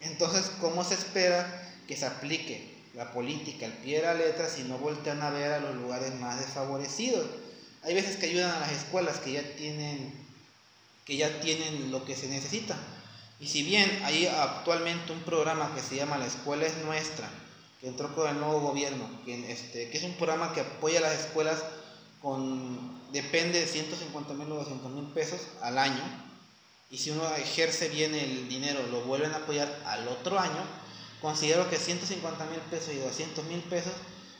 Entonces, 0.00 0.50
¿cómo 0.60 0.84
se 0.84 0.94
espera 0.94 1.72
que 1.86 1.96
se 1.96 2.06
aplique 2.06 2.74
la 2.94 3.12
política 3.12 3.66
al 3.66 3.72
pie 3.72 4.00
de 4.00 4.06
la 4.06 4.14
letra 4.14 4.48
si 4.48 4.62
no 4.62 4.78
voltean 4.78 5.22
a 5.22 5.30
ver 5.30 5.52
a 5.52 5.60
los 5.60 5.74
lugares 5.76 6.14
más 6.14 6.38
desfavorecidos? 6.38 7.26
Hay 7.84 7.94
veces 7.94 8.16
que 8.16 8.26
ayudan 8.26 8.50
a 8.50 8.60
las 8.60 8.72
escuelas 8.72 9.18
que 9.18 9.32
ya 9.32 9.42
tienen, 9.56 10.12
que 11.04 11.16
ya 11.16 11.40
tienen 11.40 11.90
lo 11.90 12.04
que 12.04 12.16
se 12.16 12.28
necesita. 12.28 12.76
Y 13.40 13.48
si 13.48 13.62
bien 13.62 14.00
hay 14.04 14.26
actualmente 14.26 15.12
un 15.12 15.20
programa 15.20 15.74
que 15.74 15.82
se 15.82 15.96
llama 15.96 16.16
La 16.16 16.26
Escuela 16.26 16.66
es 16.66 16.76
Nuestra, 16.78 17.28
que 17.80 17.88
entró 17.88 18.14
con 18.14 18.28
el 18.28 18.38
nuevo 18.38 18.60
gobierno, 18.60 19.06
que, 19.26 19.52
este, 19.52 19.90
que 19.90 19.98
es 19.98 20.04
un 20.04 20.14
programa 20.14 20.54
que 20.54 20.62
apoya 20.62 21.00
a 21.00 21.02
las 21.02 21.20
escuelas 21.20 21.62
con, 22.22 23.02
depende 23.12 23.60
de 23.60 23.66
150 23.66 24.32
mil 24.32 24.50
o 24.52 24.56
200 24.56 24.90
mil 24.92 25.04
pesos 25.08 25.40
al 25.60 25.76
año, 25.76 26.02
y 26.90 26.96
si 26.96 27.10
uno 27.10 27.28
ejerce 27.36 27.88
bien 27.90 28.14
el 28.14 28.48
dinero, 28.48 28.80
lo 28.90 29.02
vuelven 29.02 29.32
a 29.32 29.38
apoyar 29.38 29.82
al 29.84 30.08
otro 30.08 30.38
año, 30.38 30.64
considero 31.20 31.68
que 31.68 31.76
150 31.76 32.46
mil 32.46 32.60
pesos 32.70 32.94
y 32.94 32.98
200 32.98 33.44
mil 33.44 33.60
pesos 33.60 33.92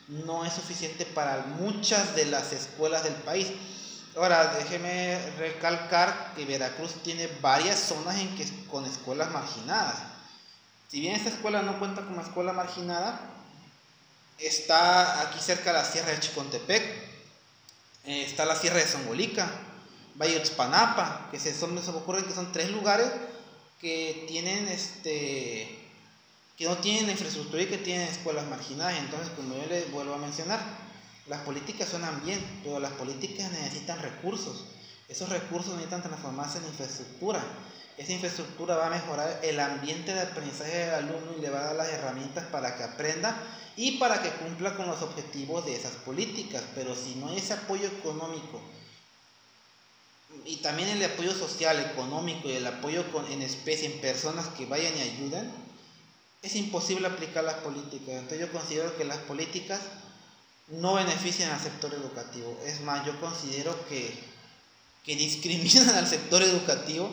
no 0.09 0.45
es 0.45 0.53
suficiente 0.53 1.07
para 1.07 1.45
muchas 1.59 2.15
de 2.15 2.27
las 2.27 2.53
escuelas 2.53 3.05
del 3.05 3.15
país. 3.15 3.49
Ahora, 4.17 4.55
déjeme 4.55 5.19
recalcar 5.39 6.35
que 6.37 6.45
Veracruz 6.45 7.03
tiene 7.03 7.29
varias 7.41 7.81
zonas 7.81 8.19
en 8.19 8.37
que, 8.37 8.47
con 8.69 8.85
escuelas 8.85 9.31
marginadas. 9.31 9.97
Si 10.89 11.01
bien 11.01 11.17
esta 11.17 11.31
escuela 11.31 11.63
no 11.63 11.79
cuenta 11.79 12.03
como 12.03 12.21
escuela 12.21 12.53
marginada, 12.53 13.21
está 14.39 15.23
aquí 15.23 15.41
cerca 15.41 15.73
de 15.73 15.79
la 15.79 15.85
Sierra 15.85 16.13
de 16.13 16.21
Chicontepec, 16.21 16.83
eh, 18.05 18.25
está 18.25 18.45
la 18.45 18.55
Sierra 18.55 18.79
de 18.79 18.87
Zongolica, 18.87 19.51
Valle 20.15 20.41
Panapa, 20.57 21.29
que 21.33 21.41
se, 21.41 21.53
son, 21.53 21.83
se 21.83 21.91
me 21.91 21.99
ocurre 21.99 22.25
que 22.25 22.33
son 22.33 22.53
tres 22.53 22.71
lugares 22.71 23.11
que 23.81 24.25
tienen 24.29 24.69
este 24.69 25.84
que 26.57 26.67
no 26.67 26.77
tienen 26.79 27.11
infraestructura 27.11 27.63
y 27.63 27.67
que 27.67 27.79
tienen 27.79 28.09
escuelas 28.09 28.47
marginadas. 28.47 28.99
Entonces, 28.99 29.29
como 29.37 29.57
yo 29.57 29.67
les 29.67 29.91
vuelvo 29.91 30.15
a 30.15 30.19
mencionar, 30.19 30.61
las 31.27 31.41
políticas 31.41 31.89
suenan 31.89 32.25
bien, 32.25 32.41
pero 32.63 32.79
las 32.79 32.93
políticas 32.93 33.51
necesitan 33.51 34.01
recursos. 34.01 34.67
Esos 35.09 35.29
recursos 35.29 35.73
necesitan 35.75 36.03
transformarse 36.03 36.59
en 36.59 36.67
infraestructura. 36.67 37.43
Esa 37.97 38.13
infraestructura 38.13 38.77
va 38.77 38.87
a 38.87 38.91
mejorar 38.91 39.41
el 39.43 39.61
ambiente 39.61 40.13
de 40.13 40.21
aprendizaje 40.21 40.77
del 40.77 40.95
alumno 40.95 41.33
y 41.37 41.41
le 41.41 41.51
va 41.51 41.61
a 41.61 41.65
dar 41.65 41.77
las 41.77 41.89
herramientas 41.89 42.47
para 42.47 42.77
que 42.77 42.83
aprenda 42.83 43.37
y 43.77 43.99
para 43.99 44.23
que 44.23 44.31
cumpla 44.31 44.77
con 44.77 44.87
los 44.87 45.03
objetivos 45.03 45.65
de 45.65 45.77
esas 45.77 45.93
políticas. 45.93 46.63
Pero 46.75 46.95
si 46.95 47.15
no 47.17 47.29
hay 47.29 47.39
ese 47.39 47.55
apoyo 47.55 47.87
económico 47.87 48.61
y 50.45 50.57
también 50.57 50.89
el 50.89 51.05
apoyo 51.05 51.33
social, 51.33 51.79
económico 51.79 52.49
y 52.49 52.53
el 52.53 52.67
apoyo 52.67 53.05
en 53.31 53.43
especie 53.43 53.87
en 53.87 54.01
personas 54.01 54.49
que 54.49 54.67
vayan 54.67 54.97
y 54.97 55.01
ayuden, 55.01 55.64
es 56.45 56.55
imposible 56.57 57.07
aplicar 57.07 57.43
las 57.43 57.55
políticas. 57.55 58.15
Entonces 58.15 58.41
yo 58.41 58.53
considero 58.53 58.97
que 58.97 59.05
las 59.05 59.19
políticas 59.19 59.81
no 60.69 60.95
benefician 60.95 61.51
al 61.51 61.61
sector 61.61 61.93
educativo. 61.95 62.59
Es 62.65 62.83
más, 62.83 63.05
yo 63.07 63.19
considero 63.19 63.75
que, 63.89 64.15
que 65.05 65.17
discriminan 65.17 65.89
al 65.97 66.07
sector 66.07 66.43
educativo 66.43 67.11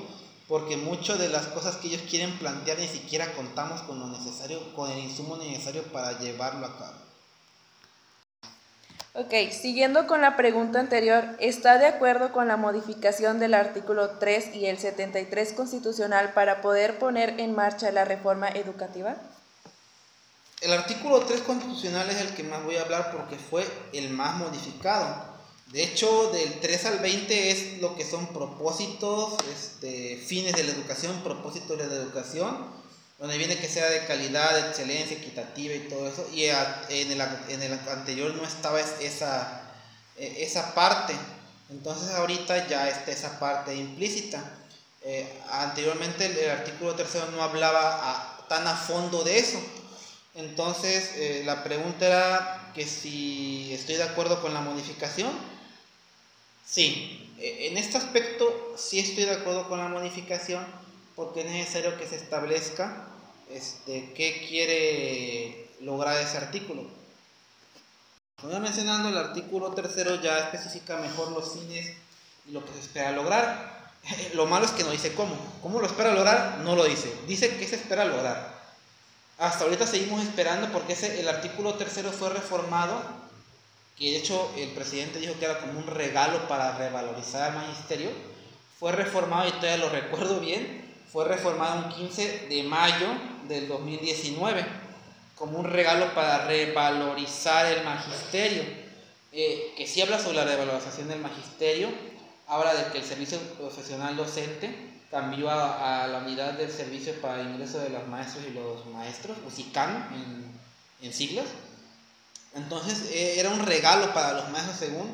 porque 0.48 0.76
muchas 0.76 1.18
de 1.18 1.30
las 1.30 1.48
cosas 1.48 1.78
que 1.78 1.88
ellos 1.88 2.02
quieren 2.10 2.38
plantear 2.38 2.78
ni 2.78 2.88
siquiera 2.88 3.34
contamos 3.34 3.82
con 3.84 4.00
lo 4.00 4.08
necesario, 4.08 4.74
con 4.76 4.92
el 4.92 5.00
insumo 5.00 5.38
necesario 5.38 5.84
para 5.84 6.20
llevarlo 6.20 6.66
a 6.66 6.78
cabo. 6.78 7.11
Ok, 9.14 9.34
siguiendo 9.52 10.08
con 10.08 10.22
la 10.22 10.38
pregunta 10.38 10.80
anterior, 10.80 11.36
¿está 11.40 11.78
de 11.78 11.86
acuerdo 11.86 12.32
con 12.32 12.48
la 12.48 12.56
modificación 12.56 13.40
del 13.40 13.54
artículo 13.54 14.12
3 14.12 14.56
y 14.56 14.68
el 14.68 14.78
73 14.78 15.52
constitucional 15.52 16.32
para 16.34 16.62
poder 16.62 16.98
poner 16.98 17.38
en 17.42 17.54
marcha 17.54 17.92
la 17.92 18.06
reforma 18.06 18.48
educativa? 18.48 19.18
El 20.62 20.72
artículo 20.72 21.20
3 21.20 21.42
constitucional 21.42 22.10
es 22.10 22.22
el 22.22 22.34
que 22.36 22.44
más 22.44 22.64
voy 22.64 22.78
a 22.78 22.84
hablar 22.84 23.12
porque 23.12 23.36
fue 23.36 23.68
el 23.92 24.12
más 24.12 24.38
modificado. 24.38 25.30
De 25.74 25.84
hecho, 25.84 26.32
del 26.32 26.62
3 26.62 26.86
al 26.86 27.00
20 27.00 27.52
es 27.52 27.82
lo 27.82 27.98
que 27.98 28.06
son 28.06 28.28
propósitos, 28.28 29.36
este, 29.52 30.16
fines 30.26 30.56
de 30.56 30.64
la 30.64 30.72
educación, 30.72 31.22
propósitos 31.22 31.78
de 31.78 31.88
la 31.88 31.96
educación 31.96 32.81
donde 33.22 33.38
viene 33.38 33.60
que 33.60 33.70
sea 33.70 33.88
de 33.88 34.08
calidad, 34.08 34.56
de 34.56 34.70
excelencia, 34.70 35.16
equitativa 35.16 35.76
y 35.76 35.88
todo 35.88 36.08
eso, 36.08 36.28
y 36.34 36.46
en 36.46 37.12
el, 37.12 37.22
en 37.50 37.62
el 37.62 37.74
anterior 37.88 38.34
no 38.34 38.44
estaba 38.44 38.82
esa, 38.82 39.62
e, 40.18 40.44
esa 40.44 40.74
parte, 40.74 41.14
entonces 41.70 42.10
ahorita 42.16 42.68
ya 42.68 42.90
está 42.90 43.12
esa 43.12 43.40
parte 43.40 43.76
implícita. 43.76 44.44
Eh, 45.04 45.40
anteriormente 45.52 46.26
el, 46.26 46.50
artículo 46.50 46.96
tercero 46.96 47.28
no 47.30 47.44
hablaba 47.44 48.44
tan 48.50 48.66
a 48.68 48.76
fondo 48.76 49.24
de 49.24 49.38
eso, 49.38 49.60
entonces 50.34 51.12
eh, 51.16 51.44
la 51.46 51.64
pregunta 51.64 52.08
era 52.08 52.72
que 52.74 52.88
si 52.88 53.72
estoy 53.72 53.98
de 53.98 54.04
acuerdo 54.04 54.42
con 54.42 54.56
la 54.56 54.62
modificación. 54.62 55.30
Sí, 56.66 57.32
e, 57.38 57.68
en 57.68 57.78
este 57.78 58.00
aspecto 58.00 58.74
sí 58.78 59.00
estoy 59.00 59.26
de 59.26 59.34
acuerdo 59.34 59.70
con 59.70 59.78
la 59.78 59.90
modificación 59.90 60.66
porque 61.16 61.42
es 61.42 61.46
necesario 61.52 62.00
que 62.00 62.08
se 62.08 62.16
establezca 62.16 63.10
este, 63.54 64.12
qué 64.14 64.46
quiere 64.48 65.70
lograr 65.82 66.18
ese 66.22 66.38
artículo. 66.38 66.84
Como 68.40 68.60
mencionando, 68.60 69.10
el 69.10 69.18
artículo 69.18 69.72
tercero 69.72 70.22
ya 70.22 70.40
especifica 70.40 70.98
mejor 70.98 71.32
los 71.32 71.54
fines 71.54 71.96
y 72.48 72.52
lo 72.52 72.66
que 72.66 72.74
se 72.74 72.80
espera 72.80 73.12
lograr. 73.12 73.82
Lo 74.34 74.48
malo 74.48 74.66
es 74.66 74.72
que 74.72 74.84
no 74.84 74.90
dice 74.90 75.14
cómo. 75.14 75.36
¿Cómo 75.62 75.80
lo 75.80 75.86
espera 75.86 76.12
lograr? 76.16 76.58
No 76.64 76.76
lo 76.76 76.86
dice. 76.86 77.14
Dice 77.28 77.56
qué 77.58 77.68
se 77.68 77.76
espera 77.76 78.04
lograr. 78.04 78.60
Hasta 79.38 79.64
ahorita 79.64 79.86
seguimos 79.86 80.24
esperando 80.24 80.72
porque 80.72 80.94
ese, 80.94 81.20
el 81.20 81.30
artículo 81.30 81.76
tercero 81.76 82.12
fue 82.12 82.30
reformado, 82.30 83.00
que 83.96 84.10
de 84.10 84.18
hecho 84.18 84.52
el 84.58 84.70
presidente 84.70 85.20
dijo 85.20 85.38
que 85.38 85.46
era 85.46 85.60
como 85.60 85.78
un 85.78 85.86
regalo 85.86 86.48
para 86.48 86.76
revalorizar 86.80 87.52
al 87.52 87.58
magisterio. 87.58 88.10
Fue 88.80 88.92
reformado 88.92 89.48
y 89.48 89.52
todavía 89.52 89.78
lo 89.78 89.90
recuerdo 89.90 90.40
bien 90.40 90.82
fue 91.12 91.26
reformado 91.26 91.88
un 91.88 91.92
15 91.92 92.48
de 92.50 92.64
mayo 92.64 93.08
del 93.52 93.68
2019 93.68 94.66
como 95.36 95.58
un 95.58 95.66
regalo 95.66 96.14
para 96.14 96.46
revalorizar 96.46 97.66
el 97.66 97.84
magisterio, 97.84 98.64
eh, 99.32 99.74
que 99.76 99.88
sí 99.88 100.00
habla 100.00 100.20
sobre 100.20 100.38
la 100.38 100.46
revalorización 100.46 101.08
del 101.08 101.20
magisterio, 101.20 101.90
habla 102.48 102.76
de 102.76 102.92
que 102.92 103.00
el 103.00 103.04
servicio 103.04 103.40
profesional 103.58 104.16
docente 104.16 104.70
cambió 105.10 105.50
a, 105.50 106.08
la 106.08 106.20
unidad 106.20 106.54
del 106.54 106.72
servicio 106.72 107.20
para 107.22 107.42
ingreso 107.42 107.80
de 107.80 107.90
los 107.90 108.08
maestros 108.08 108.46
y 108.48 108.54
los 108.54 108.86
maestros, 108.88 109.36
o 109.48 109.50
SICAM 109.50 110.14
en, 110.14 111.08
en 111.08 111.14
siglas. 111.14 111.48
Entonces 112.54 113.10
eh, 113.12 113.40
era 113.40 113.50
un 113.50 113.66
regalo 113.66 114.14
para 114.14 114.34
los 114.34 114.50
maestros 114.50 114.78
según, 114.78 115.12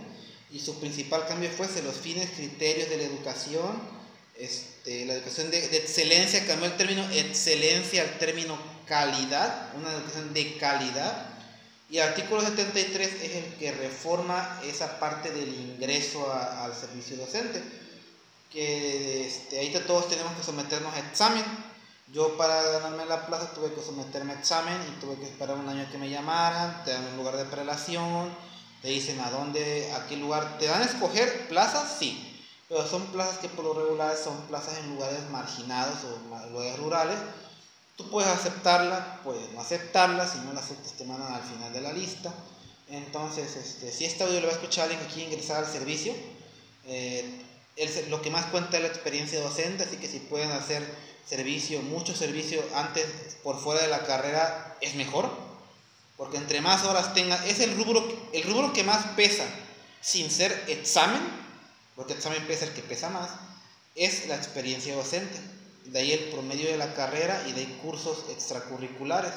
y 0.52 0.60
su 0.60 0.80
principal 0.80 1.26
cambio 1.26 1.50
fue 1.50 1.68
los 1.84 1.96
fines, 1.96 2.32
criterios 2.32 2.90
de 2.90 2.98
la 2.98 3.04
educación, 3.04 3.97
este, 4.40 5.06
la 5.06 5.14
educación 5.14 5.50
de, 5.50 5.66
excelencia, 5.78 6.46
cambió 6.46 6.68
el 6.68 6.78
término 6.78 7.10
excelencia 7.12 8.04
al 8.04 8.18
término 8.20 8.58
calidad, 8.86 9.74
una 9.76 9.92
educación 9.92 10.34
de 10.34 10.58
calidad. 10.58 11.30
Y 11.90 11.98
el 11.98 12.10
artículo 12.10 12.42
73 12.42 13.14
es 13.24 13.36
el 13.36 13.54
que 13.56 13.72
reforma 13.72 14.62
esa 14.66 15.00
parte 15.00 15.32
del 15.32 15.54
ingreso 15.54 16.32
al 16.32 16.76
servicio 16.76 17.18
docente, 17.18 17.64
que 18.52 19.26
este, 19.26 19.80
todos 19.82 20.10
tenemos 20.10 20.36
que 20.38 20.44
someternos 20.44 20.94
a 20.94 21.00
examen. 21.00 21.44
Yo 22.14 22.38
para 22.38 22.62
ganarme 22.62 23.06
la 23.06 23.26
plaza 23.26 23.54
tuve 23.54 23.74
que 23.74 23.82
someterme 23.82 24.34
a 24.34 24.40
examen 24.40 24.78
y 24.88 25.00
tuve 25.02 25.18
que 25.18 25.26
esperar 25.26 25.58
un 25.58 25.68
año 25.68 25.90
que 25.92 25.98
me 25.98 26.10
llamaran, 26.10 26.84
te 26.86 26.92
dan 26.92 27.06
un 27.06 27.18
lugar 27.18 27.38
de 27.38 27.46
prelación, 27.46 28.34
te 28.82 28.90
dicen 28.90 29.20
a 29.20 29.30
dónde, 29.30 29.92
a 29.94 30.08
qué 30.08 30.16
lugar, 30.16 30.58
te 30.58 30.68
dan 30.68 30.82
a 30.82 30.86
escoger 30.86 31.48
plazas, 31.48 31.98
sí, 32.00 32.27
pero 32.70 32.88
son 32.88 33.06
plazas 33.08 33.38
que 33.40 33.50
por 33.50 33.66
lo 33.66 33.74
regular 33.74 34.16
son 34.18 34.36
plazas 34.48 34.78
en 34.80 34.90
lugares 34.90 35.30
marginados 35.30 35.98
o 36.04 36.50
lugares 36.50 36.78
rurales. 36.78 37.18
Tú 37.96 38.10
puedes 38.10 38.30
aceptarla, 38.30 39.22
puedes 39.24 39.52
no 39.54 39.62
aceptarla, 39.62 40.28
si 40.28 40.40
no 40.40 40.54
la 40.54 40.60
aceptas 40.60 40.94
te 40.94 41.06
mandan 41.06 41.34
al 41.34 41.42
final 41.42 41.74
de 41.74 41.82
la 41.82 41.94
lista. 41.94 42.34
Entonces, 42.90 43.56
este, 43.56 43.92
si 43.92 44.06
este 44.06 44.24
audio 44.24 44.40
lo 44.40 44.48
va 44.48 44.54
a 44.54 44.56
escuchar 44.56 44.84
alguien 44.84 45.02
que 45.02 45.14
quiere 45.14 45.32
ingresar 45.32 45.64
al 45.64 45.72
servicio, 45.72 46.14
eh, 46.86 47.44
lo 48.10 48.22
que 48.22 48.32
más 48.32 48.46
cuenta 48.46 48.78
es 48.78 48.84
la 48.84 48.90
experiencia 48.90 49.42
docente, 49.42 49.84
así 49.84 49.98
que 49.98 50.08
si 50.08 50.20
pueden 50.20 50.52
hacer 50.52 50.84
servicio, 51.26 51.82
mucho 51.82 52.16
servicio 52.16 52.64
antes 52.74 53.06
por 53.44 53.60
fuera 53.60 53.82
de 53.82 53.88
la 53.88 54.04
carrera, 54.04 54.78
es 54.82 54.96
mejor, 54.96 55.30
porque 56.16 56.38
entre 56.38 56.62
más 56.62 56.86
horas 56.86 57.14
tengan, 57.14 57.44
es 57.46 57.60
el 57.60 57.76
rubro, 57.76 58.08
el 58.32 58.44
rubro 58.44 58.74
que 58.74 58.84
más 58.84 59.06
pesa 59.16 59.44
sin 60.02 60.32
ser 60.32 60.64
examen, 60.68 61.22
porque 61.98 62.14
el 62.14 62.20
examen 62.20 62.46
pesa 62.48 62.66
el 62.66 62.74
que 62.74 62.84
pesa 62.84 63.10
más, 63.10 63.32
es 63.96 64.28
la 64.28 64.36
experiencia 64.36 64.96
docente. 64.96 65.38
De 65.86 66.00
ahí 66.00 66.12
el 66.12 66.30
promedio 66.30 66.70
de 66.70 66.78
la 66.78 66.94
carrera 66.94 67.44
y 67.48 67.54
de 67.54 67.62
ahí 67.62 67.80
cursos 67.82 68.26
extracurriculares. 68.30 69.34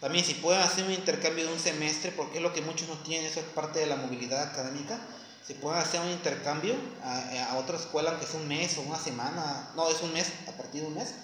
También 0.00 0.24
si 0.24 0.34
pueden 0.34 0.62
hacer 0.62 0.84
un 0.84 0.92
intercambio 0.92 1.46
de 1.46 1.52
un 1.52 1.58
semestre, 1.58 2.12
porque 2.12 2.36
es 2.36 2.42
lo 2.42 2.52
que 2.52 2.62
muchos 2.62 2.88
no 2.88 2.96
tienen, 2.98 3.26
eso 3.26 3.40
es 3.40 3.46
parte 3.46 3.80
de 3.80 3.86
la 3.86 3.96
movilidad 3.96 4.42
académica, 4.42 5.00
si 5.44 5.54
pueden 5.54 5.80
hacer 5.80 6.00
un 6.00 6.10
intercambio 6.10 6.74
a, 7.02 7.56
otra 7.56 7.76
escuela, 7.76 8.10
aunque 8.10 8.26
sea 8.26 8.38
un 8.38 8.46
mes 8.46 8.78
o 8.78 8.82
una 8.82 8.98
semana, 8.98 9.72
no, 9.74 9.88
es 9.88 10.00
un 10.02 10.12
mes, 10.12 10.30
a 10.46 10.52
partir 10.52 10.82
de 10.82 10.88
un 10.88 10.94
mes, 10.94 11.14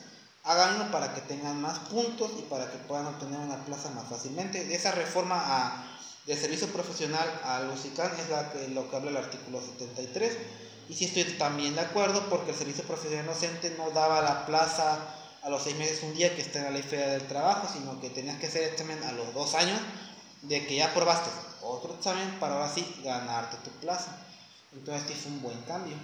háganlo 0.42 0.90
para 0.90 1.14
que 1.14 1.20
tengan 1.20 1.60
más 1.60 1.78
puntos 1.90 2.32
y 2.38 2.42
para 2.42 2.70
que 2.72 2.78
puedan 2.78 3.06
obtener 3.06 3.38
una 3.38 3.64
plaza 3.64 3.90
más 3.90 4.08
fácilmente. 4.08 4.74
Esa 4.74 4.90
reforma 4.92 5.36
a, 5.38 5.98
de 6.26 6.36
servicio 6.36 6.68
profesional 6.68 7.28
a 7.44 7.60
los 7.60 7.84
es 7.84 7.96
la 8.30 8.50
que, 8.50 8.68
lo 8.68 8.90
que 8.90 8.96
habla 8.96 9.10
el 9.10 9.18
artículo 9.18 9.60
73 9.60 10.36
y 10.88 10.94
sí 10.94 11.06
estoy 11.06 11.24
también 11.38 11.74
de 11.74 11.80
acuerdo 11.80 12.28
porque 12.28 12.50
el 12.50 12.56
servicio 12.56 12.84
profesional 12.84 13.26
docente 13.26 13.74
no 13.78 13.90
daba 13.90 14.20
la 14.20 14.46
plaza 14.46 14.98
a 15.42 15.50
los 15.50 15.62
seis 15.62 15.76
meses 15.76 16.02
un 16.02 16.14
día 16.14 16.34
que 16.34 16.42
está 16.42 16.58
en 16.58 16.64
la 16.64 16.70
ley 16.70 16.82
federal 16.82 17.18
del 17.18 17.28
trabajo, 17.28 17.68
sino 17.72 18.00
que 18.00 18.10
tenías 18.10 18.38
que 18.38 18.46
hacer 18.46 18.64
examen 18.64 19.02
a 19.02 19.12
los 19.12 19.32
dos 19.34 19.54
años 19.54 19.78
de 20.42 20.66
que 20.66 20.76
ya 20.76 20.92
probaste 20.92 21.30
otro 21.62 21.94
examen 21.94 22.38
para 22.38 22.54
ahora 22.54 22.68
sí 22.68 23.00
ganarte 23.02 23.56
tu 23.58 23.70
plaza. 23.80 24.18
Entonces 24.72 25.02
este 25.02 25.14
fue 25.14 25.32
un 25.32 25.42
buen 25.42 25.60
cambio. 25.62 25.96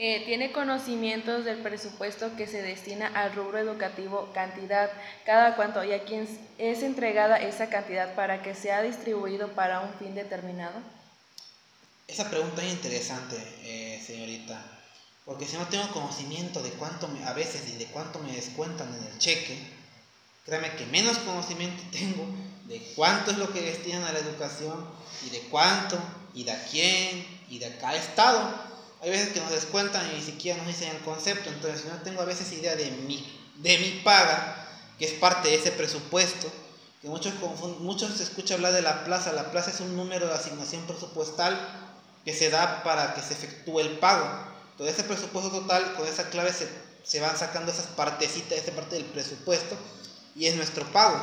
Eh, 0.00 0.22
¿Tiene 0.26 0.52
conocimientos 0.52 1.44
del 1.44 1.58
presupuesto 1.58 2.36
que 2.36 2.46
se 2.46 2.62
destina 2.62 3.08
al 3.08 3.34
rubro 3.34 3.58
educativo, 3.58 4.30
cantidad, 4.32 4.90
cada 5.26 5.56
cuánto 5.56 5.82
y 5.82 5.92
a 5.92 6.04
quién 6.04 6.28
es 6.56 6.84
entregada 6.84 7.36
esa 7.38 7.68
cantidad 7.68 8.14
para 8.14 8.40
que 8.40 8.54
sea 8.54 8.82
distribuido 8.82 9.48
para 9.48 9.80
un 9.80 9.92
fin 9.94 10.14
determinado? 10.14 10.80
Esa 12.08 12.30
pregunta 12.30 12.64
es 12.64 12.72
interesante, 12.72 13.36
eh, 13.64 14.02
señorita, 14.04 14.58
porque 15.26 15.44
si 15.44 15.58
no 15.58 15.68
tengo 15.68 15.92
conocimiento 15.92 16.62
de 16.62 16.70
cuánto 16.70 17.06
me, 17.06 17.22
a 17.22 17.34
veces 17.34 17.68
y 17.68 17.76
de 17.76 17.84
cuánto 17.84 18.18
me 18.20 18.32
descuentan 18.32 18.88
en 18.94 19.12
el 19.12 19.18
cheque, 19.18 19.58
créame 20.46 20.74
que 20.76 20.86
menos 20.86 21.18
conocimiento 21.18 21.82
tengo 21.92 22.24
de 22.64 22.80
cuánto 22.96 23.30
es 23.30 23.36
lo 23.36 23.52
que 23.52 23.60
destinan 23.60 24.04
a 24.04 24.12
la 24.12 24.20
educación 24.20 24.88
y 25.26 25.28
de 25.28 25.40
cuánto 25.50 25.98
y 26.32 26.44
de 26.44 26.52
a 26.52 26.64
quién 26.64 27.26
y 27.50 27.58
de 27.58 27.76
cada 27.76 27.96
estado. 27.96 28.54
Hay 29.02 29.10
veces 29.10 29.34
que 29.34 29.40
nos 29.40 29.50
descuentan 29.50 30.10
y 30.10 30.14
ni 30.14 30.22
siquiera 30.22 30.56
nos 30.56 30.66
dicen 30.66 30.88
el 30.88 31.02
concepto, 31.02 31.50
entonces 31.50 31.84
no 31.84 32.00
tengo 32.00 32.22
a 32.22 32.24
veces 32.24 32.50
idea 32.52 32.74
de 32.74 32.90
mi, 32.90 33.22
de 33.56 33.78
mi 33.80 34.00
paga, 34.02 34.66
que 34.98 35.04
es 35.04 35.12
parte 35.12 35.50
de 35.50 35.56
ese 35.56 35.72
presupuesto, 35.72 36.50
que 37.02 37.08
muchos, 37.08 37.34
muchos 37.80 38.16
se 38.16 38.22
escucha 38.22 38.54
hablar 38.54 38.72
de 38.72 38.80
la 38.80 39.04
plaza, 39.04 39.30
la 39.32 39.50
plaza 39.50 39.70
es 39.70 39.80
un 39.80 39.94
número 39.94 40.26
de 40.26 40.34
asignación 40.34 40.86
presupuestal 40.86 41.84
que 42.24 42.34
se 42.34 42.50
da 42.50 42.82
para 42.82 43.14
que 43.14 43.22
se 43.22 43.34
efectúe 43.34 43.80
el 43.80 43.98
pago. 43.98 44.26
Entonces 44.72 44.98
ese 44.98 45.08
presupuesto 45.08 45.50
total, 45.50 45.94
con 45.94 46.06
esa 46.06 46.30
clave 46.30 46.52
se, 46.52 46.68
se 47.02 47.20
van 47.20 47.36
sacando 47.36 47.72
esas 47.72 47.86
partecitas, 47.86 48.58
esa 48.58 48.72
parte 48.72 48.96
del 48.96 49.04
presupuesto, 49.06 49.76
y 50.36 50.46
es 50.46 50.56
nuestro 50.56 50.84
pago. 50.92 51.18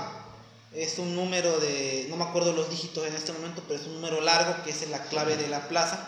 Es 0.73 0.99
un 0.99 1.15
número 1.15 1.59
de, 1.59 2.07
no 2.09 2.17
me 2.17 2.25
acuerdo 2.25 2.51
los 2.51 2.69
dígitos 2.69 3.07
en 3.07 3.15
este 3.15 3.31
momento, 3.31 3.63
pero 3.67 3.79
es 3.79 3.87
un 3.87 3.95
número 3.95 4.19
largo 4.19 4.63
que 4.63 4.71
es 4.71 4.89
la 4.89 5.03
clave 5.03 5.37
de 5.37 5.47
la 5.47 5.67
plaza. 5.69 5.99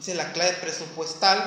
Esa 0.00 0.10
es 0.10 0.16
la 0.16 0.32
clave 0.32 0.52
presupuestal 0.54 1.38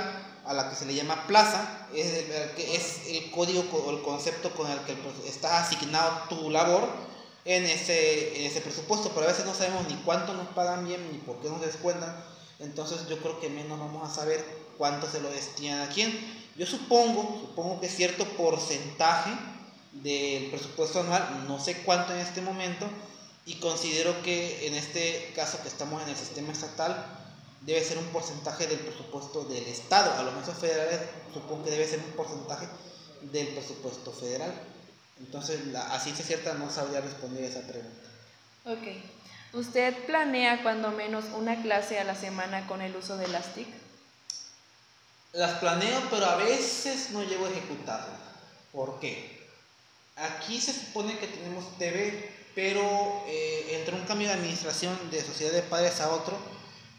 a 0.45 0.53
la 0.53 0.69
que 0.69 0.75
se 0.75 0.85
le 0.85 0.95
llama 0.95 1.27
plaza, 1.27 1.87
es 1.93 2.07
el, 2.07 2.31
es 2.57 3.01
el 3.07 3.29
código 3.31 3.63
o 3.85 3.91
el 3.91 4.01
concepto 4.01 4.51
con 4.55 4.69
el 4.71 4.79
que 4.79 4.95
está 5.27 5.59
asignado 5.59 6.23
tu 6.29 6.49
labor 6.49 6.87
en 7.45 7.65
ese, 7.65 8.39
en 8.39 8.45
ese 8.47 8.61
presupuesto, 8.61 9.09
pero 9.09 9.25
a 9.25 9.29
veces 9.29 9.45
no 9.45 9.53
sabemos 9.53 9.87
ni 9.87 9.95
cuánto 9.97 10.33
nos 10.33 10.47
pagan 10.47 10.87
bien 10.87 11.11
ni 11.11 11.19
por 11.19 11.39
qué 11.39 11.49
nos 11.49 11.61
descuentan, 11.61 12.15
entonces 12.59 13.07
yo 13.07 13.19
creo 13.19 13.39
que 13.39 13.49
menos 13.49 13.79
vamos 13.79 14.09
a 14.09 14.13
saber 14.13 14.43
cuánto 14.77 15.09
se 15.09 15.21
lo 15.21 15.29
destinan 15.29 15.81
a 15.81 15.89
quién. 15.89 16.13
Yo 16.55 16.65
supongo, 16.65 17.39
supongo 17.41 17.79
que 17.79 17.87
cierto 17.87 18.25
porcentaje 18.35 19.31
del 19.93 20.49
presupuesto 20.49 20.99
anual, 20.99 21.45
no 21.47 21.59
sé 21.59 21.81
cuánto 21.83 22.13
en 22.13 22.19
este 22.19 22.41
momento, 22.41 22.87
y 23.45 23.55
considero 23.55 24.21
que 24.21 24.67
en 24.67 24.75
este 24.75 25.31
caso 25.35 25.61
que 25.61 25.69
estamos 25.69 26.03
en 26.03 26.09
el 26.09 26.15
sistema 26.15 26.51
estatal, 26.51 27.19
debe 27.61 27.83
ser 27.83 27.97
un 27.97 28.05
porcentaje 28.05 28.67
del 28.67 28.79
presupuesto 28.79 29.45
del 29.45 29.63
Estado. 29.65 30.13
A 30.13 30.23
los 30.23 30.33
meses 30.35 30.55
federales 30.57 30.99
supongo 31.33 31.65
que 31.65 31.71
debe 31.71 31.87
ser 31.87 31.99
un 31.99 32.11
porcentaje 32.11 32.67
del 33.21 33.47
presupuesto 33.49 34.11
federal. 34.11 34.53
Entonces, 35.19 35.65
la, 35.67 35.93
a 35.93 35.99
ciencia 35.99 36.25
cierta 36.25 36.53
no 36.53 36.69
sabría 36.71 37.01
responder 37.01 37.43
esa 37.43 37.61
pregunta. 37.61 38.09
Ok. 38.65 38.87
¿Usted 39.51 40.05
planea 40.05 40.61
cuando 40.61 40.91
menos 40.91 41.25
una 41.35 41.61
clase 41.63 41.99
a 41.99 42.03
la 42.03 42.13
semana 42.13 42.67
con 42.67 42.81
el 42.81 42.95
uso 42.95 43.17
de 43.17 43.27
las 43.29 43.55
TIC? 43.55 43.67
Las 45.33 45.57
planeo, 45.59 46.01
pero 46.11 46.25
a 46.25 46.35
veces 46.35 47.09
no 47.11 47.23
llego 47.23 47.47
a 47.47 47.49
ejecutarlas. 47.49 48.19
¿Por 48.71 48.99
qué? 48.99 49.47
Aquí 50.15 50.61
se 50.61 50.73
supone 50.73 51.17
que 51.17 51.27
tenemos 51.27 51.77
TV, 51.79 52.31
pero 52.53 53.23
eh, 53.27 53.77
entre 53.79 53.95
un 53.95 54.05
cambio 54.05 54.27
de 54.27 54.35
administración 54.35 54.95
de 55.09 55.23
sociedad 55.23 55.53
de 55.53 55.63
padres 55.63 55.99
a 56.01 56.11
otro, 56.11 56.37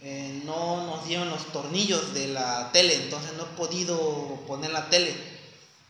eh, 0.02 0.42
no 0.44 0.86
nos 0.86 1.06
dieron 1.06 1.30
los 1.30 1.46
tornillos 1.52 2.14
de 2.14 2.28
la 2.28 2.70
tele, 2.72 2.94
entonces 2.96 3.32
no 3.34 3.44
he 3.44 3.56
podido 3.56 4.40
poner 4.48 4.70
la 4.70 4.88
tele. 4.88 5.14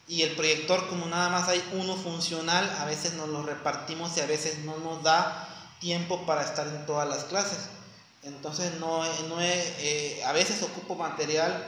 Y 0.08 0.22
el 0.22 0.34
proyector, 0.34 0.88
como 0.88 1.06
nada 1.06 1.30
más 1.30 1.48
hay 1.48 1.62
uno 1.72 1.96
funcional, 1.96 2.68
a 2.80 2.84
veces 2.84 3.14
nos 3.14 3.28
lo 3.28 3.44
repartimos 3.44 4.14
y 4.16 4.20
a 4.20 4.26
veces 4.26 4.58
no 4.64 4.76
nos 4.78 5.02
da 5.02 5.49
tiempo 5.80 6.24
para 6.26 6.42
estar 6.42 6.66
en 6.68 6.86
todas 6.86 7.08
las 7.08 7.24
clases. 7.24 7.68
Entonces 8.22 8.74
no, 8.78 9.02
no 9.28 9.40
eh, 9.40 10.22
a 10.24 10.32
veces 10.32 10.62
ocupo 10.62 10.94
material 10.94 11.64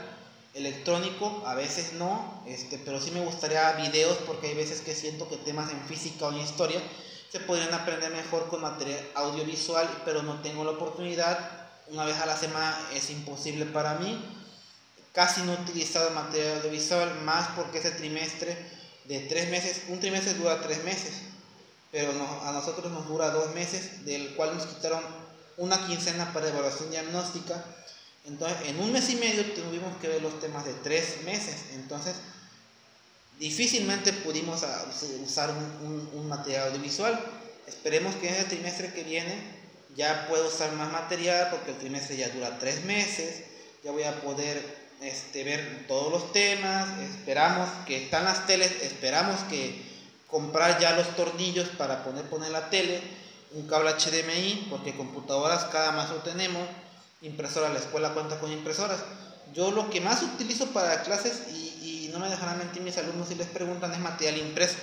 electrónico, 0.53 1.43
a 1.45 1.55
veces 1.55 1.93
no, 1.93 2.43
este, 2.45 2.77
pero 2.77 3.01
sí 3.01 3.11
me 3.11 3.21
gustaría 3.21 3.71
videos 3.73 4.17
porque 4.27 4.47
hay 4.47 4.53
veces 4.53 4.81
que 4.81 4.93
siento 4.93 5.27
que 5.27 5.37
temas 5.37 5.71
en 5.71 5.81
física 5.81 6.27
o 6.27 6.31
en 6.31 6.37
historia 6.37 6.79
se 7.31 7.39
podrían 7.39 7.73
aprender 7.73 8.11
mejor 8.11 8.47
con 8.47 8.61
material 8.61 9.03
audiovisual, 9.15 9.89
pero 10.05 10.21
no 10.21 10.41
tengo 10.41 10.63
la 10.63 10.71
oportunidad. 10.71 11.67
Una 11.87 12.05
vez 12.05 12.17
a 12.19 12.27
la 12.27 12.37
semana 12.37 12.79
es 12.93 13.09
imposible 13.09 13.65
para 13.65 13.95
mí. 13.95 14.23
Casi 15.13 15.41
no 15.41 15.53
he 15.53 15.55
utilizado 15.55 16.11
material 16.11 16.57
audiovisual, 16.57 17.21
más 17.21 17.47
porque 17.55 17.79
ese 17.79 17.89
trimestre 17.89 18.55
de 19.05 19.21
tres 19.21 19.49
meses, 19.49 19.81
un 19.87 19.99
trimestre 19.99 20.35
dura 20.35 20.61
tres 20.61 20.83
meses, 20.83 21.23
pero 21.93 22.11
a 22.43 22.51
nosotros 22.51 22.91
nos 22.91 23.07
dura 23.07 23.29
dos 23.29 23.55
meses, 23.55 24.03
del 24.03 24.35
cual 24.35 24.57
nos 24.57 24.65
quitaron 24.65 25.01
una 25.55 25.87
quincena 25.87 26.33
para 26.33 26.49
evaluación 26.49 26.91
diagnóstica 26.91 27.63
entonces, 28.25 28.69
en 28.69 28.79
un 28.79 28.91
mes 28.91 29.09
y 29.09 29.15
medio 29.15 29.43
tuvimos 29.53 29.97
que 29.97 30.07
ver 30.07 30.21
los 30.21 30.39
temas 30.39 30.65
de 30.65 30.73
tres 30.75 31.23
meses. 31.25 31.55
Entonces, 31.73 32.15
difícilmente 33.37 34.13
pudimos 34.13 34.63
ah, 34.63 34.85
usar 35.21 35.51
un, 35.51 36.27
material 36.29 36.69
audiovisual. 36.69 37.19
Esperemos 37.67 38.15
que 38.15 38.29
en 38.29 38.35
el 38.35 38.45
trimestre 38.45 38.93
que 38.93 39.03
viene 39.03 39.35
ya 39.95 40.27
pueda 40.27 40.47
usar 40.47 40.71
más 40.73 40.91
material 40.91 41.49
porque 41.51 41.71
el 41.71 41.77
trimestre 41.77 42.15
ya 42.15 42.29
dura 42.29 42.59
tres 42.59 42.85
meses. 42.85 43.43
Ya 43.83 43.91
voy 43.91 44.03
a 44.03 44.21
poder 44.21 44.63
este, 45.01 45.43
ver 45.43 45.85
todos 45.87 46.09
los 46.09 46.31
temas. 46.31 46.87
Esperamos 47.01 47.69
que 47.85 48.05
están 48.05 48.23
las 48.23 48.47
teles. 48.47 48.71
Esperamos 48.83 49.41
que 49.49 49.92
comprar 50.33 50.79
ya 50.79 50.95
los 50.95 51.15
tornillos 51.15 51.69
para 51.77 52.03
poder 52.03 52.25
poner 52.25 52.49
la 52.49 52.71
tele. 52.71 52.99
Un 53.51 53.67
cable 53.67 53.91
HDMI 53.91 54.65
porque 54.71 54.97
computadoras 54.97 55.65
cada 55.65 55.91
más 55.91 56.09
lo 56.09 56.17
tenemos 56.17 56.67
impresora, 57.21 57.69
la 57.69 57.77
escuela 57.77 58.15
cuenta 58.15 58.39
con 58.39 58.51
impresoras. 58.51 58.99
Yo 59.53 59.69
lo 59.69 59.91
que 59.91 60.01
más 60.01 60.23
utilizo 60.23 60.65
para 60.71 61.03
clases, 61.03 61.53
y, 61.53 62.09
no 62.11 62.19
me 62.19 62.29
dejarán 62.29 62.59
mentir 62.59 62.83
mis 62.83 62.97
alumnos 62.97 63.27
si 63.27 63.35
les 63.35 63.47
preguntan, 63.47 63.91
es 63.91 63.99
material 63.99 64.37
impreso. 64.37 64.77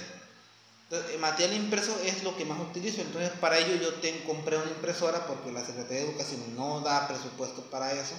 Material 1.20 1.54
impreso 1.54 1.96
es 2.04 2.24
lo 2.24 2.36
que 2.36 2.44
más 2.44 2.58
utilizo, 2.58 3.00
entonces 3.00 3.30
para 3.40 3.58
ello 3.58 3.76
yo 3.76 3.94
te, 3.94 4.24
compré 4.24 4.56
una 4.56 4.70
impresora 4.70 5.26
porque 5.26 5.52
la 5.52 5.64
Secretaría 5.64 5.98
de 5.98 6.10
Educación 6.10 6.56
no 6.56 6.80
da 6.80 7.06
presupuesto 7.06 7.62
para 7.70 7.92
eso. 7.92 8.14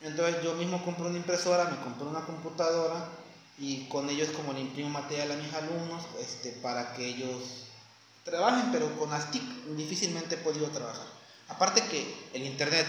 Entonces 0.00 0.42
yo 0.42 0.54
mismo 0.54 0.84
compré 0.84 1.06
una 1.06 1.18
impresora, 1.18 1.64
me 1.64 1.76
compré 1.78 2.06
una 2.06 2.24
computadora 2.24 3.08
y 3.58 3.86
con 3.88 4.08
ellos 4.10 4.28
como 4.30 4.52
le 4.52 4.60
imprimo 4.60 4.90
material 4.90 5.32
a 5.32 5.36
mis 5.36 5.52
alumnos 5.54 6.04
este, 6.20 6.52
para 6.52 6.94
que 6.94 7.06
ellos 7.06 7.64
trabajen, 8.24 8.70
pero 8.72 8.98
con 8.98 9.12
ASTIC 9.12 9.42
difícilmente 9.76 10.34
he 10.34 10.38
podido 10.38 10.68
trabajar. 10.68 11.06
Aparte 11.48 11.82
que 11.82 12.14
el 12.34 12.44
internet 12.44 12.86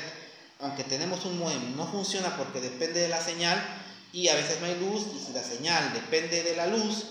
aunque 0.60 0.84
tenemos 0.84 1.24
un 1.26 1.38
modem, 1.38 1.76
no 1.76 1.86
funciona 1.88 2.36
porque 2.36 2.60
depende 2.60 3.02
de 3.02 3.10
la 3.10 3.22
señal 3.22 3.64
y 4.12 4.28
a 4.30 4.36
veces 4.36 4.60
no 4.60 4.66
hay 4.66 4.80
luz 4.80 5.06
y 5.16 5.20
si 5.20 5.34
la 5.34 5.44
señal 5.44 5.94
depende 5.94 6.44
de 6.44 6.56
la 6.56 6.68
luz, 6.68 7.06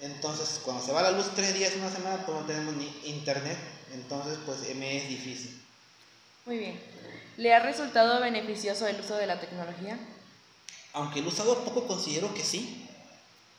entonces 0.00 0.60
cuando 0.64 0.84
se 0.84 0.92
va 0.92 1.02
la 1.02 1.10
luz 1.10 1.30
tres 1.34 1.54
días, 1.54 1.74
una 1.76 1.90
semana, 1.90 2.24
pues 2.24 2.38
no 2.38 2.46
tenemos 2.46 2.74
ni 2.74 2.94
internet, 3.04 3.58
entonces 3.92 4.38
pues 4.46 4.58
me 4.76 4.98
es 4.98 5.08
difícil. 5.08 5.60
Muy 6.46 6.58
bien. 6.58 6.80
¿Le 7.36 7.54
ha 7.54 7.60
resultado 7.60 8.20
beneficioso 8.20 8.86
el 8.86 9.00
uso 9.00 9.16
de 9.16 9.26
la 9.26 9.40
tecnología? 9.40 9.98
Aunque 10.92 11.20
el 11.20 11.26
usado 11.26 11.64
poco 11.64 11.86
considero 11.86 12.34
que 12.34 12.44
sí, 12.44 12.88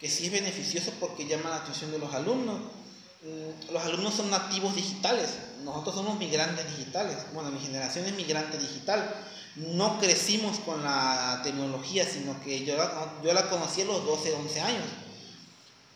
que 0.03 0.09
sí 0.09 0.25
es 0.25 0.33
beneficioso 0.33 0.91
porque 0.99 1.25
llama 1.25 1.49
la 1.49 1.55
atención 1.55 1.89
de 1.91 1.99
los 1.99 2.13
alumnos. 2.13 2.59
Mm, 3.23 3.71
los 3.71 3.83
alumnos 3.83 4.13
son 4.13 4.29
nativos 4.29 4.75
digitales, 4.75 5.29
nosotros 5.63 5.95
somos 5.95 6.19
migrantes 6.19 6.69
digitales, 6.77 7.15
bueno, 7.33 7.49
mi 7.49 7.59
generación 7.59 8.05
es 8.05 8.13
migrante 8.13 8.57
digital 8.57 9.15
no 9.55 9.99
crecimos 9.99 10.59
con 10.59 10.83
la 10.83 11.41
tecnología, 11.43 12.05
sino 12.05 12.41
que 12.43 12.65
yo 12.65 12.75
la, 12.75 13.49
conocí 13.49 13.81
a 13.81 13.85
los 13.85 14.03
12, 14.05 14.33
11 14.33 14.61
años. 14.61 14.83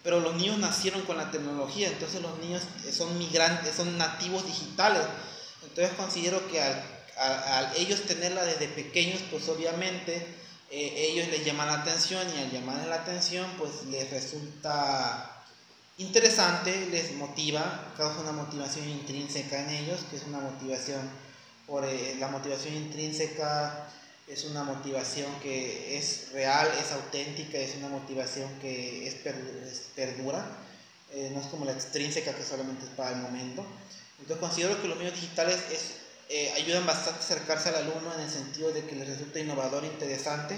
Pero 0.04 0.20
los 0.20 0.36
niños 0.36 0.60
nacieron 0.60 1.02
con 1.02 1.18
la 1.18 1.32
tecnología, 1.32 1.88
entonces 1.88 2.22
los 2.22 2.38
niños 2.40 2.62
son 2.92 3.18
migrantes, 3.18 3.76
son 3.76 3.98
nativos 3.98 4.46
digitales. 4.46 5.04
Entonces 5.64 5.94
considero 5.98 6.48
que 6.50 6.62
al, 6.62 7.74
ellos 7.78 8.04
tenerla 8.04 8.46
desde 8.46 8.68
pequeños, 8.68 9.22
pues 9.32 9.50
obviamente 9.50 10.37
eh, 10.70 11.12
ellos 11.12 11.28
les 11.30 11.46
llaman 11.46 11.68
la 11.68 11.82
atención 11.82 12.28
y 12.36 12.42
al 12.42 12.52
llamarles 12.52 12.88
la 12.88 12.96
atención, 12.96 13.50
pues 13.58 13.86
les 13.90 14.10
resulta 14.10 15.44
interesante, 15.98 16.88
les 16.92 17.14
motiva, 17.14 17.94
causa 17.98 18.22
una 18.22 18.32
motivación 18.32 18.88
intrínseca 18.90 19.64
en 19.64 19.70
ellos, 19.70 20.02
que 20.10 20.18
es 20.18 20.24
una 20.24 20.40
motivación 20.40 21.02
por 21.68 21.84
eh, 21.86 22.16
la 22.18 22.30
motivación 22.30 22.74
intrínseca 22.76 23.90
es 24.28 24.44
una 24.46 24.64
motivación 24.64 25.32
que 25.42 25.98
es 25.98 26.32
real, 26.34 26.68
es 26.82 26.92
auténtica, 26.92 27.58
es 27.58 27.76
una 27.76 27.88
motivación 27.88 28.50
que 28.60 29.08
es, 29.08 29.16
perdura, 29.96 30.46
eh, 31.14 31.32
no 31.34 31.40
es 31.40 31.48
como 31.48 31.64
la 31.64 31.72
extrínseca 31.72 32.34
que 32.36 32.44
solamente 32.44 32.86
es 32.86 32.92
para 32.92 33.12
el 33.12 33.18
momento. 33.18 33.66
Entonces 34.20 34.38
considero 34.38 34.82
que 34.82 34.88
los 34.88 34.98
medios 34.98 35.16
digitales 35.16 35.60
es, 35.72 35.96
eh, 36.30 36.52
ayudan 36.56 36.86
bastante 36.86 37.20
a 37.20 37.24
acercarse 37.24 37.70
al 37.70 37.76
alumno 37.76 38.14
en 38.16 38.22
el 38.22 38.30
sentido 38.30 38.72
de 38.72 38.86
que 38.86 38.96
les 38.96 39.08
resulta 39.08 39.40
innovador, 39.40 39.86
interesante 39.86 40.58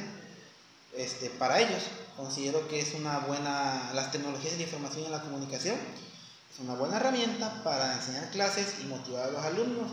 este, 0.95 1.29
para 1.29 1.59
ellos. 1.59 1.83
Considero 2.17 2.67
que 2.67 2.79
es 2.79 2.93
una 2.93 3.19
buena, 3.19 3.91
las 3.93 4.11
tecnologías 4.11 4.53
de 4.53 4.59
la 4.59 4.63
información 4.63 5.05
y 5.05 5.09
la 5.09 5.21
comunicación, 5.21 5.77
es 6.51 6.59
una 6.59 6.75
buena 6.75 6.97
herramienta 6.97 7.63
para 7.63 7.93
enseñar 7.93 8.29
clases 8.31 8.75
y 8.81 8.85
motivar 8.85 9.27
a 9.27 9.31
los 9.31 9.43
alumnos 9.43 9.91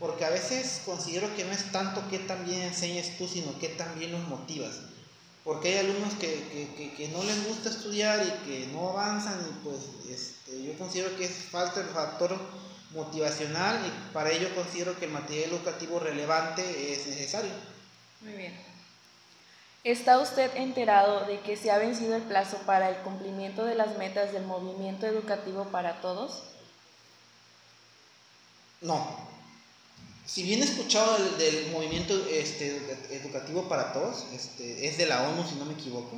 porque 0.00 0.24
a 0.24 0.30
veces 0.30 0.80
considero 0.86 1.32
que 1.36 1.44
no 1.44 1.52
es 1.52 1.70
tanto 1.70 2.02
que 2.08 2.18
también 2.20 2.62
enseñes 2.62 3.18
tú, 3.18 3.28
sino 3.28 3.56
que 3.58 3.68
también 3.68 4.12
los 4.12 4.26
motivas. 4.26 4.76
Porque 5.44 5.68
hay 5.68 5.86
alumnos 5.86 6.14
que, 6.14 6.72
que, 6.76 6.94
que, 6.94 7.08
no 7.08 7.22
les 7.22 7.46
gusta 7.46 7.68
estudiar 7.68 8.26
y 8.26 8.48
que 8.48 8.66
no 8.68 8.90
avanzan 8.90 9.38
y 9.40 9.64
pues 9.64 9.78
este, 10.08 10.62
yo 10.62 10.76
considero 10.78 11.14
que 11.16 11.26
es 11.26 11.32
falta 11.50 11.80
el 11.80 11.88
factor 11.88 12.36
motivacional 12.90 13.80
y 13.86 14.12
para 14.12 14.30
ello 14.30 14.54
considero 14.54 14.98
que 14.98 15.04
el 15.04 15.12
material 15.12 15.50
educativo 15.50 15.98
relevante 15.98 16.92
es 16.92 17.06
necesario. 17.06 17.52
Muy 18.20 18.32
bien. 18.32 18.70
¿Está 19.82 20.18
usted 20.18 20.54
enterado 20.56 21.24
de 21.24 21.40
que 21.40 21.56
se 21.56 21.70
ha 21.70 21.78
vencido 21.78 22.14
el 22.14 22.22
plazo 22.22 22.58
para 22.66 22.90
el 22.90 22.96
cumplimiento 22.96 23.64
de 23.64 23.74
las 23.74 23.96
metas 23.96 24.32
del 24.32 24.44
movimiento 24.44 25.06
educativo 25.06 25.64
para 25.66 26.02
todos? 26.02 26.42
No. 28.82 29.30
Si 30.26 30.42
bien 30.42 30.60
he 30.60 30.64
escuchado 30.64 31.16
del, 31.38 31.70
movimiento 31.72 32.14
este, 32.30 32.76
educativo 33.10 33.68
para 33.68 33.92
todos, 33.92 34.26
este, 34.32 34.86
es 34.86 34.98
de 34.98 35.06
la 35.06 35.28
ONU 35.28 35.48
si 35.48 35.54
no 35.54 35.64
me 35.64 35.72
equivoco, 35.72 36.16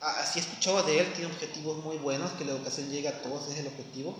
así 0.00 0.38
he 0.38 0.42
escuchado 0.42 0.82
de 0.84 1.00
él, 1.00 1.12
tiene 1.14 1.32
objetivos 1.32 1.84
muy 1.84 1.96
buenos, 1.96 2.30
que 2.32 2.44
la 2.44 2.52
educación 2.52 2.90
llegue 2.90 3.08
a 3.08 3.22
todos, 3.22 3.50
es 3.50 3.58
el 3.58 3.66
objetivo, 3.66 4.16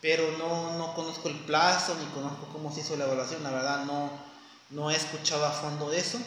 pero 0.00 0.36
no, 0.38 0.78
no 0.78 0.94
conozco 0.94 1.28
el 1.28 1.36
plazo 1.40 1.94
ni 1.96 2.06
conozco 2.06 2.48
cómo 2.52 2.72
se 2.72 2.80
hizo 2.80 2.96
la 2.96 3.04
evaluación, 3.04 3.42
la 3.42 3.50
verdad 3.50 3.84
no, 3.84 4.10
no 4.70 4.90
he 4.90 4.96
escuchado 4.96 5.44
a 5.44 5.50
fondo 5.50 5.92
eso. 5.92 6.18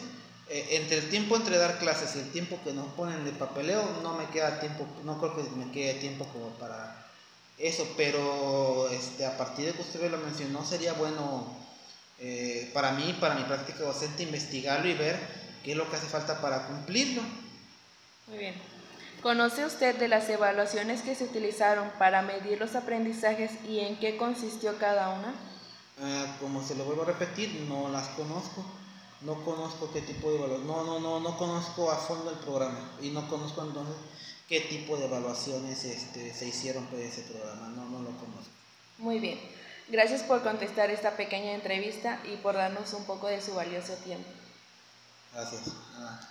Eh, 0.48 0.76
entre 0.76 0.98
el 0.98 1.08
tiempo 1.08 1.36
entre 1.36 1.56
dar 1.56 1.78
clases 1.78 2.14
y 2.16 2.18
el 2.18 2.30
tiempo 2.30 2.58
que 2.62 2.72
nos 2.72 2.86
ponen 2.92 3.24
de 3.24 3.32
papeleo, 3.32 3.88
no 4.02 4.14
me 4.14 4.26
queda 4.26 4.60
tiempo, 4.60 4.86
no 5.04 5.18
creo 5.18 5.34
que 5.34 5.42
me 5.56 5.70
quede 5.72 5.94
tiempo 5.94 6.26
como 6.26 6.48
para 6.50 7.06
eso, 7.58 7.88
pero 7.96 8.88
este, 8.90 9.24
a 9.24 9.38
partir 9.38 9.66
de 9.66 9.72
que 9.72 9.82
usted 9.82 10.10
lo 10.10 10.18
mencionó, 10.18 10.64
sería 10.64 10.92
bueno 10.94 11.56
eh, 12.18 12.70
para 12.74 12.92
mí, 12.92 13.16
para 13.20 13.34
mi 13.34 13.44
práctica 13.44 13.84
docente, 13.84 14.24
investigarlo 14.24 14.88
y 14.88 14.94
ver 14.94 15.18
qué 15.64 15.72
es 15.72 15.76
lo 15.76 15.88
que 15.88 15.96
hace 15.96 16.06
falta 16.06 16.40
para 16.40 16.66
cumplirlo. 16.66 17.22
Muy 18.28 18.38
bien. 18.38 18.54
¿Conoce 19.22 19.64
usted 19.64 19.96
de 19.98 20.08
las 20.08 20.28
evaluaciones 20.28 21.02
que 21.02 21.14
se 21.14 21.24
utilizaron 21.24 21.88
para 21.96 22.22
medir 22.22 22.58
los 22.58 22.74
aprendizajes 22.74 23.52
y 23.68 23.78
en 23.78 23.96
qué 24.00 24.16
consistió 24.16 24.76
cada 24.78 25.10
una? 25.10 25.32
Eh, 26.00 26.26
como 26.40 26.60
se 26.60 26.74
lo 26.74 26.84
vuelvo 26.84 27.02
a 27.02 27.06
repetir, 27.06 27.66
no 27.68 27.88
las 27.88 28.08
conozco. 28.08 28.64
No 29.20 29.44
conozco 29.44 29.92
qué 29.92 30.00
tipo 30.00 30.28
de 30.28 30.38
evaluación. 30.38 30.66
No, 30.66 30.82
no, 30.82 30.98
no, 30.98 31.20
no 31.20 31.38
conozco 31.38 31.92
a 31.92 31.96
fondo 31.96 32.30
el 32.30 32.38
programa 32.38 32.90
y 33.00 33.10
no 33.10 33.28
conozco 33.28 33.62
entonces 33.62 33.94
qué 34.48 34.62
tipo 34.62 34.96
de 34.96 35.04
evaluaciones 35.04 35.84
este, 35.84 36.34
se 36.34 36.48
hicieron 36.48 36.84
por 36.86 36.98
ese 36.98 37.22
programa. 37.22 37.68
No, 37.68 37.84
no 37.84 37.98
lo 38.00 38.10
conozco. 38.10 38.50
Muy 38.98 39.20
bien. 39.20 39.38
Gracias 39.88 40.22
por 40.22 40.42
contestar 40.42 40.90
esta 40.90 41.16
pequeña 41.16 41.52
entrevista 41.52 42.20
y 42.24 42.36
por 42.38 42.54
darnos 42.54 42.92
un 42.94 43.04
poco 43.04 43.28
de 43.28 43.40
su 43.40 43.54
valioso 43.54 43.94
tiempo. 44.04 44.28
Gracias. 45.32 45.62